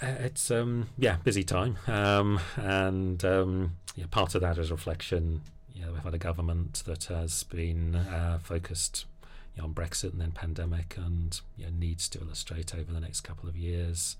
It's 0.00 0.50
um, 0.50 0.88
yeah 0.98 1.16
busy 1.22 1.44
time, 1.44 1.76
um, 1.86 2.40
and 2.56 3.24
um, 3.24 3.76
yeah, 3.94 4.06
part 4.10 4.34
of 4.34 4.40
that 4.40 4.58
is 4.58 4.70
reflection. 4.70 5.42
You 5.72 5.84
know, 5.84 5.92
we've 5.92 6.02
had 6.02 6.14
a 6.14 6.18
government 6.18 6.82
that 6.86 7.04
has 7.04 7.44
been 7.44 7.94
uh, 7.96 8.38
focused 8.42 9.06
you 9.54 9.62
know, 9.62 9.68
on 9.68 9.74
Brexit 9.74 10.12
and 10.12 10.20
then 10.20 10.32
pandemic, 10.32 10.96
and 10.96 11.40
you 11.56 11.64
know, 11.64 11.72
needs 11.78 12.08
to 12.10 12.20
illustrate 12.20 12.74
over 12.74 12.92
the 12.92 13.00
next 13.00 13.22
couple 13.22 13.48
of 13.48 13.56
years 13.56 14.16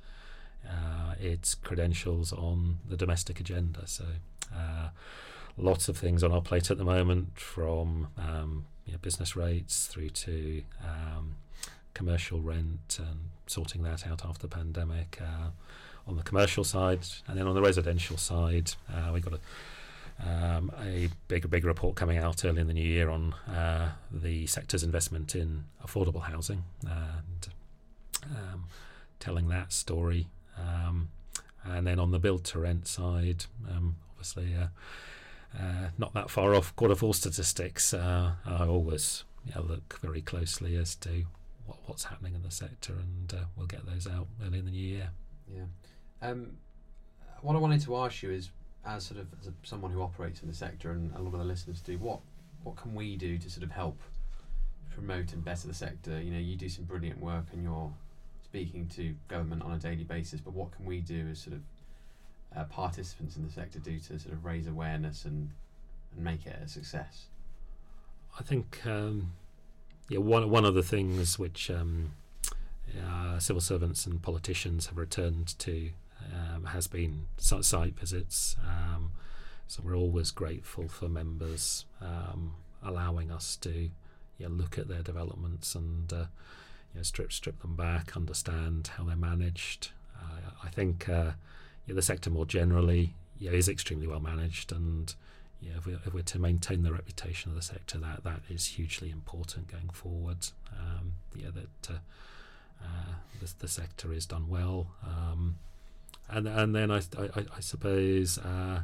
uh, 0.69 1.15
its 1.21 1.55
credentials 1.55 2.33
on 2.33 2.79
the 2.89 2.97
domestic 2.97 3.41
agenda. 3.41 3.87
So. 3.87 4.05
Uh, 4.55 4.89
lots 5.57 5.89
of 5.89 5.97
things 5.97 6.23
on 6.25 6.33
our 6.33 6.41
plate 6.41 6.71
at 6.71 6.79
the 6.79 6.85
moment, 6.85 7.39
from 7.39 8.09
um, 8.19 8.67
you 8.87 8.93
know, 8.93 8.99
business 8.99 9.37
rates 9.37 9.87
through 9.87 10.11
to 10.11 10.63
um, 10.85 11.37
commercial 11.95 12.41
rent 12.41 12.99
and 12.99 13.31
sorting 13.47 13.83
that 13.83 14.07
out 14.07 14.25
after 14.25 14.47
the 14.47 14.55
pandemic 14.55 15.19
uh, 15.23 15.51
on 16.07 16.17
the 16.17 16.23
commercial 16.23 16.65
side. 16.65 17.01
And 17.27 17.39
then 17.39 17.47
on 17.47 17.55
the 17.55 17.63
residential 17.63 18.17
side, 18.17 18.73
uh, 18.93 19.11
we 19.13 19.21
got 19.21 19.33
a 19.33 19.41
um, 20.23 20.71
a 20.81 21.09
big, 21.29 21.49
big 21.51 21.65
report 21.65 21.97
coming 21.97 22.19
out 22.19 22.45
early 22.45 22.61
in 22.61 22.67
the 22.67 22.75
new 22.75 22.85
year 22.85 23.09
on 23.11 23.33
uh, 23.49 23.93
the 24.13 24.47
sector's 24.47 24.83
investment 24.83 25.35
in 25.35 25.65
affordable 25.85 26.23
housing 26.23 26.65
and 26.83 27.49
um, 28.25 28.65
telling 29.19 29.49
that 29.49 29.73
story. 29.73 30.29
Um, 30.57 31.09
and 31.65 31.87
then 31.87 31.99
on 31.99 32.11
the 32.11 32.19
build 32.19 32.45
to 32.45 32.61
rent 32.61 32.87
side, 32.87 33.47
um, 33.69 33.97
obviously 34.13 34.55
uh, 34.55 34.69
uh, 35.59 35.89
not 35.99 36.15
that 36.15 36.31
far 36.31 36.55
off 36.55 36.75
quarter 36.77 36.95
four 36.95 37.15
statistics. 37.15 37.93
Uh, 37.93 38.33
I 38.47 38.67
always 38.67 39.25
you 39.47 39.53
know, 39.55 39.63
look 39.63 39.99
very 40.01 40.21
closely 40.21 40.77
as 40.77 40.95
to 40.97 41.25
what, 41.67 41.79
what's 41.87 42.05
happening 42.05 42.35
in 42.35 42.43
the 42.43 42.51
sector, 42.51 42.95
and 42.95 43.33
uh, 43.35 43.45
we'll 43.57 43.67
get 43.67 43.87
those 43.87 44.07
out 44.07 44.27
early 44.45 44.59
in 44.59 44.65
the 44.65 44.71
new 44.71 44.87
year. 44.87 45.11
Yeah. 45.49 45.65
Um, 46.23 46.59
what 47.43 47.57
I 47.57 47.59
wanted 47.59 47.83
to 47.83 47.97
ask 47.97 48.23
you 48.23 48.31
is, 48.31 48.51
as 48.87 49.07
sort 49.07 49.21
of 49.21 49.27
as 49.41 49.47
a, 49.49 49.53
someone 49.63 49.91
who 49.91 50.03
operates 50.03 50.43
in 50.43 50.49
the 50.49 50.55
sector, 50.55 50.91
and 50.91 51.15
a 51.15 51.21
lot 51.21 51.35
of 51.35 51.41
the 51.41 51.45
listeners 51.45 51.81
do, 51.81 51.99
what 51.99 52.21
what 52.63 52.77
can 52.77 52.95
we 52.95 53.17
do 53.17 53.39
to 53.39 53.51
sort 53.51 53.65
of 53.65 53.71
help 53.71 53.99
promote 54.93 55.33
and 55.33 55.45
better 55.45 55.67
the 55.69 55.75
sector? 55.75 56.21
You 56.21 56.31
know, 56.31 56.39
you 56.39 56.57
do 56.57 56.69
some 56.69 56.85
brilliant 56.85 57.21
work, 57.21 57.47
and 57.53 57.63
you're 57.63 57.93
speaking 58.45 58.89
to 58.97 59.15
government 59.29 59.63
on 59.63 59.73
a 59.73 59.79
daily 59.79 60.05
basis. 60.05 60.41
But 60.41 60.55
what 60.55 60.73
can 60.73 60.85
we 60.85 61.01
do 61.01 61.29
as 61.31 61.41
sort 61.41 61.57
of 61.57 61.63
uh, 62.57 62.65
participants 62.65 63.37
in 63.37 63.45
the 63.45 63.53
sector 63.53 63.79
do 63.79 63.99
to 63.99 64.19
sort 64.19 64.33
of 64.33 64.45
raise 64.45 64.67
awareness 64.67 65.25
and 65.25 65.51
and 66.15 66.25
make 66.25 66.47
it 66.47 66.57
a 66.63 66.69
success? 66.69 67.27
I 68.39 68.43
think 68.43 68.81
um, 68.87 69.33
yeah, 70.09 70.19
one 70.19 70.49
one 70.51 70.65
of 70.65 70.75
the 70.75 70.83
things 70.83 71.39
which 71.39 71.71
um, 71.71 72.13
uh, 72.95 73.39
civil 73.39 73.61
servants 73.61 74.07
and 74.07 74.23
politicians 74.23 74.87
have 74.87 74.99
returned 74.99 75.59
to 75.61 75.91
um, 76.33 76.65
has 76.67 76.87
been 76.87 77.27
site 77.39 77.99
visits. 77.99 78.57
Um, 78.67 79.13
so 79.67 79.83
we're 79.85 79.97
always 79.97 80.31
grateful 80.31 80.89
for 80.89 81.09
members 81.09 81.87
um, 82.01 82.55
allowing 82.83 83.31
us 83.31 83.57
to 83.57 83.91
yeah, 84.39 84.49
look 84.51 84.79
at 84.79 84.89
their 84.89 85.03
developments 85.03 85.75
and 85.75 86.13
uh, 86.13 86.25
yeah, 86.95 87.03
strip 87.03 87.33
strip 87.33 87.61
them 87.61 87.77
back, 87.77 88.17
understand 88.17 88.91
how 88.97 89.05
they're 89.05 89.17
managed. 89.17 89.91
Uh, 90.17 90.51
I 90.63 90.69
think 90.69 91.09
uh, 91.09 91.33
yeah, 91.87 91.95
the 91.95 92.03
sector 92.03 92.31
more 92.31 92.47
generally 92.47 93.15
is 93.41 93.69
extremely 93.69 94.07
well 94.07 94.21
managed 94.21 94.73
and 94.73 95.15
if, 95.77 95.87
we, 95.87 95.97
we're 96.13 96.23
to 96.23 96.39
maintain 96.39 96.83
the 96.83 96.93
reputation 96.93 97.51
of 97.51 97.57
the 97.57 97.63
sector, 97.63 97.99
that 97.99 98.25
that 98.25 98.41
is 98.49 98.67
hugely 98.67 99.11
important 99.11 99.69
going 99.69 99.91
forward. 99.91 100.49
Um, 100.73 101.15
yeah, 101.35 101.49
that 101.55 101.91
uh, 101.91 101.99
uh, 102.83 103.15
the, 103.41 103.53
the 103.61 103.69
sector 103.69 104.13
is 104.13 104.27
done 104.27 104.49
well, 104.49 104.89
um, 105.05 105.57
and 106.29 106.47
and 106.49 106.75
then 106.75 106.91
I 106.91 106.99
I, 107.19 107.45
I 107.57 107.61
suppose 107.61 108.39
uh, 108.39 108.83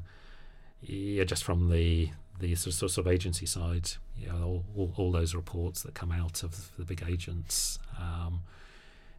yeah, 0.82 1.24
just 1.24 1.44
from 1.44 1.70
the 1.70 2.10
the 2.38 2.54
sort 2.54 2.96
of 2.96 3.06
agency 3.06 3.44
side, 3.44 3.90
you 4.16 4.26
know, 4.26 4.42
all, 4.42 4.64
all, 4.74 4.94
all 4.96 5.12
those 5.12 5.34
reports 5.34 5.82
that 5.82 5.94
come 5.94 6.10
out 6.10 6.42
of 6.42 6.70
the 6.78 6.84
big 6.84 7.04
agents 7.06 7.78
um, 7.98 8.42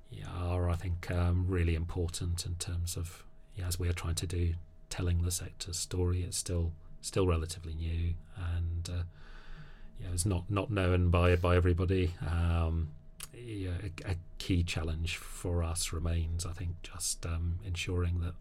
yeah, 0.10 0.26
are 0.40 0.70
I 0.70 0.76
think 0.76 1.10
um, 1.12 1.46
really 1.48 1.76
important 1.76 2.46
in 2.46 2.56
terms 2.56 2.98
of 2.98 3.24
yeah, 3.56 3.68
as 3.68 3.80
we 3.80 3.88
are 3.90 3.94
trying 3.94 4.16
to 4.16 4.28
do 4.28 4.54
telling 4.90 5.22
the 5.24 5.32
sector's 5.32 5.78
story. 5.78 6.24
It's 6.24 6.38
still 6.38 6.74
still 7.02 7.26
relatively 7.26 7.74
new 7.74 8.14
and 8.36 8.90
uh, 8.90 9.04
yeah, 10.00 10.08
it's 10.14 10.26
not 10.26 10.50
not 10.50 10.70
known 10.70 11.10
by 11.10 11.36
by 11.36 11.56
everybody. 11.56 12.14
Um, 12.28 12.90
a, 13.34 13.92
a, 14.06 14.16
key 14.38 14.64
challenge 14.64 15.18
for 15.18 15.64
us 15.64 15.94
remains, 15.94 16.46
I 16.46 16.52
think, 16.52 16.82
just 16.82 17.26
um, 17.26 17.60
ensuring 17.66 18.22
that 18.22 18.34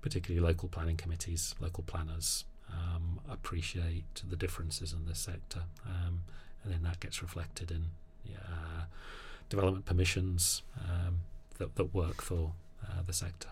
particularly 0.00 0.46
local 0.46 0.68
planning 0.68 0.96
committees, 0.96 1.54
local 1.60 1.82
planners 1.82 2.44
um, 2.72 3.20
appreciate 3.28 4.22
the 4.28 4.36
differences 4.36 4.92
in 4.92 5.06
this 5.06 5.18
sector, 5.18 5.62
um, 5.86 6.22
and 6.62 6.72
then 6.72 6.82
that 6.82 7.00
gets 7.00 7.22
reflected 7.22 7.70
in 7.70 7.86
yeah, 8.24 8.38
development 9.48 9.84
permissions 9.84 10.62
um, 10.88 11.20
that, 11.58 11.74
that 11.76 11.94
work 11.94 12.22
for 12.22 12.52
uh, 12.84 13.02
the 13.06 13.12
sector. 13.12 13.48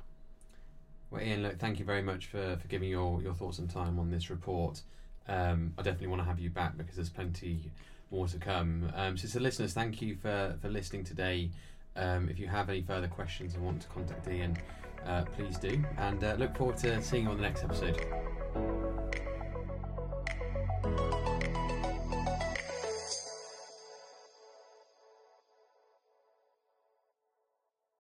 Well, 1.11 1.23
Ian, 1.23 1.43
look, 1.43 1.59
thank 1.59 1.79
you 1.79 1.85
very 1.85 2.03
much 2.03 2.27
for, 2.27 2.57
for 2.61 2.69
giving 2.69 2.91
your, 2.91 3.23
your 3.23 3.35
thoughts 3.35 3.59
and 3.59 3.69
time 3.69 3.99
on 3.99 4.11
this 4.11 4.31
report. 4.31 4.83
Um, 5.27 5.75
I 5.79 5.83
definitely 5.83 6.09
want 6.09 6.23
to 6.23 6.29
have 6.29 6.39
you 6.39 6.51
back 6.51 6.77
because 6.77 6.97
there's 6.97 7.11
plenty 7.11 7.71
more 8.11 8.27
to 8.29 8.39
come. 8.39 8.93
Um, 8.95 9.17
so, 9.17 9.29
to 9.29 9.41
listeners, 9.41 9.73
thank 9.73 10.01
you 10.03 10.17
for, 10.17 10.57
for 10.61 10.69
listening 10.69 11.05
today. 11.05 11.51
Um, 11.97 12.29
if 12.29 12.39
you 12.39 12.47
have 12.47 12.69
any 12.71 12.83
further 12.83 13.09
questions 13.09 13.55
and 13.55 13.65
want 13.65 13.83
to 13.83 13.89
contact 13.89 14.29
Ian, 14.29 14.57
uh, 15.07 15.25
please 15.37 15.59
do. 15.59 15.83
And 15.99 16.23
uh, 16.23 16.35
look 16.39 16.57
forward 16.57 16.77
to 16.79 17.03
seeing 17.03 17.25
you 17.25 17.31
on 17.31 17.37
the 17.37 17.43
next 17.43 17.65
episode. 17.65 18.05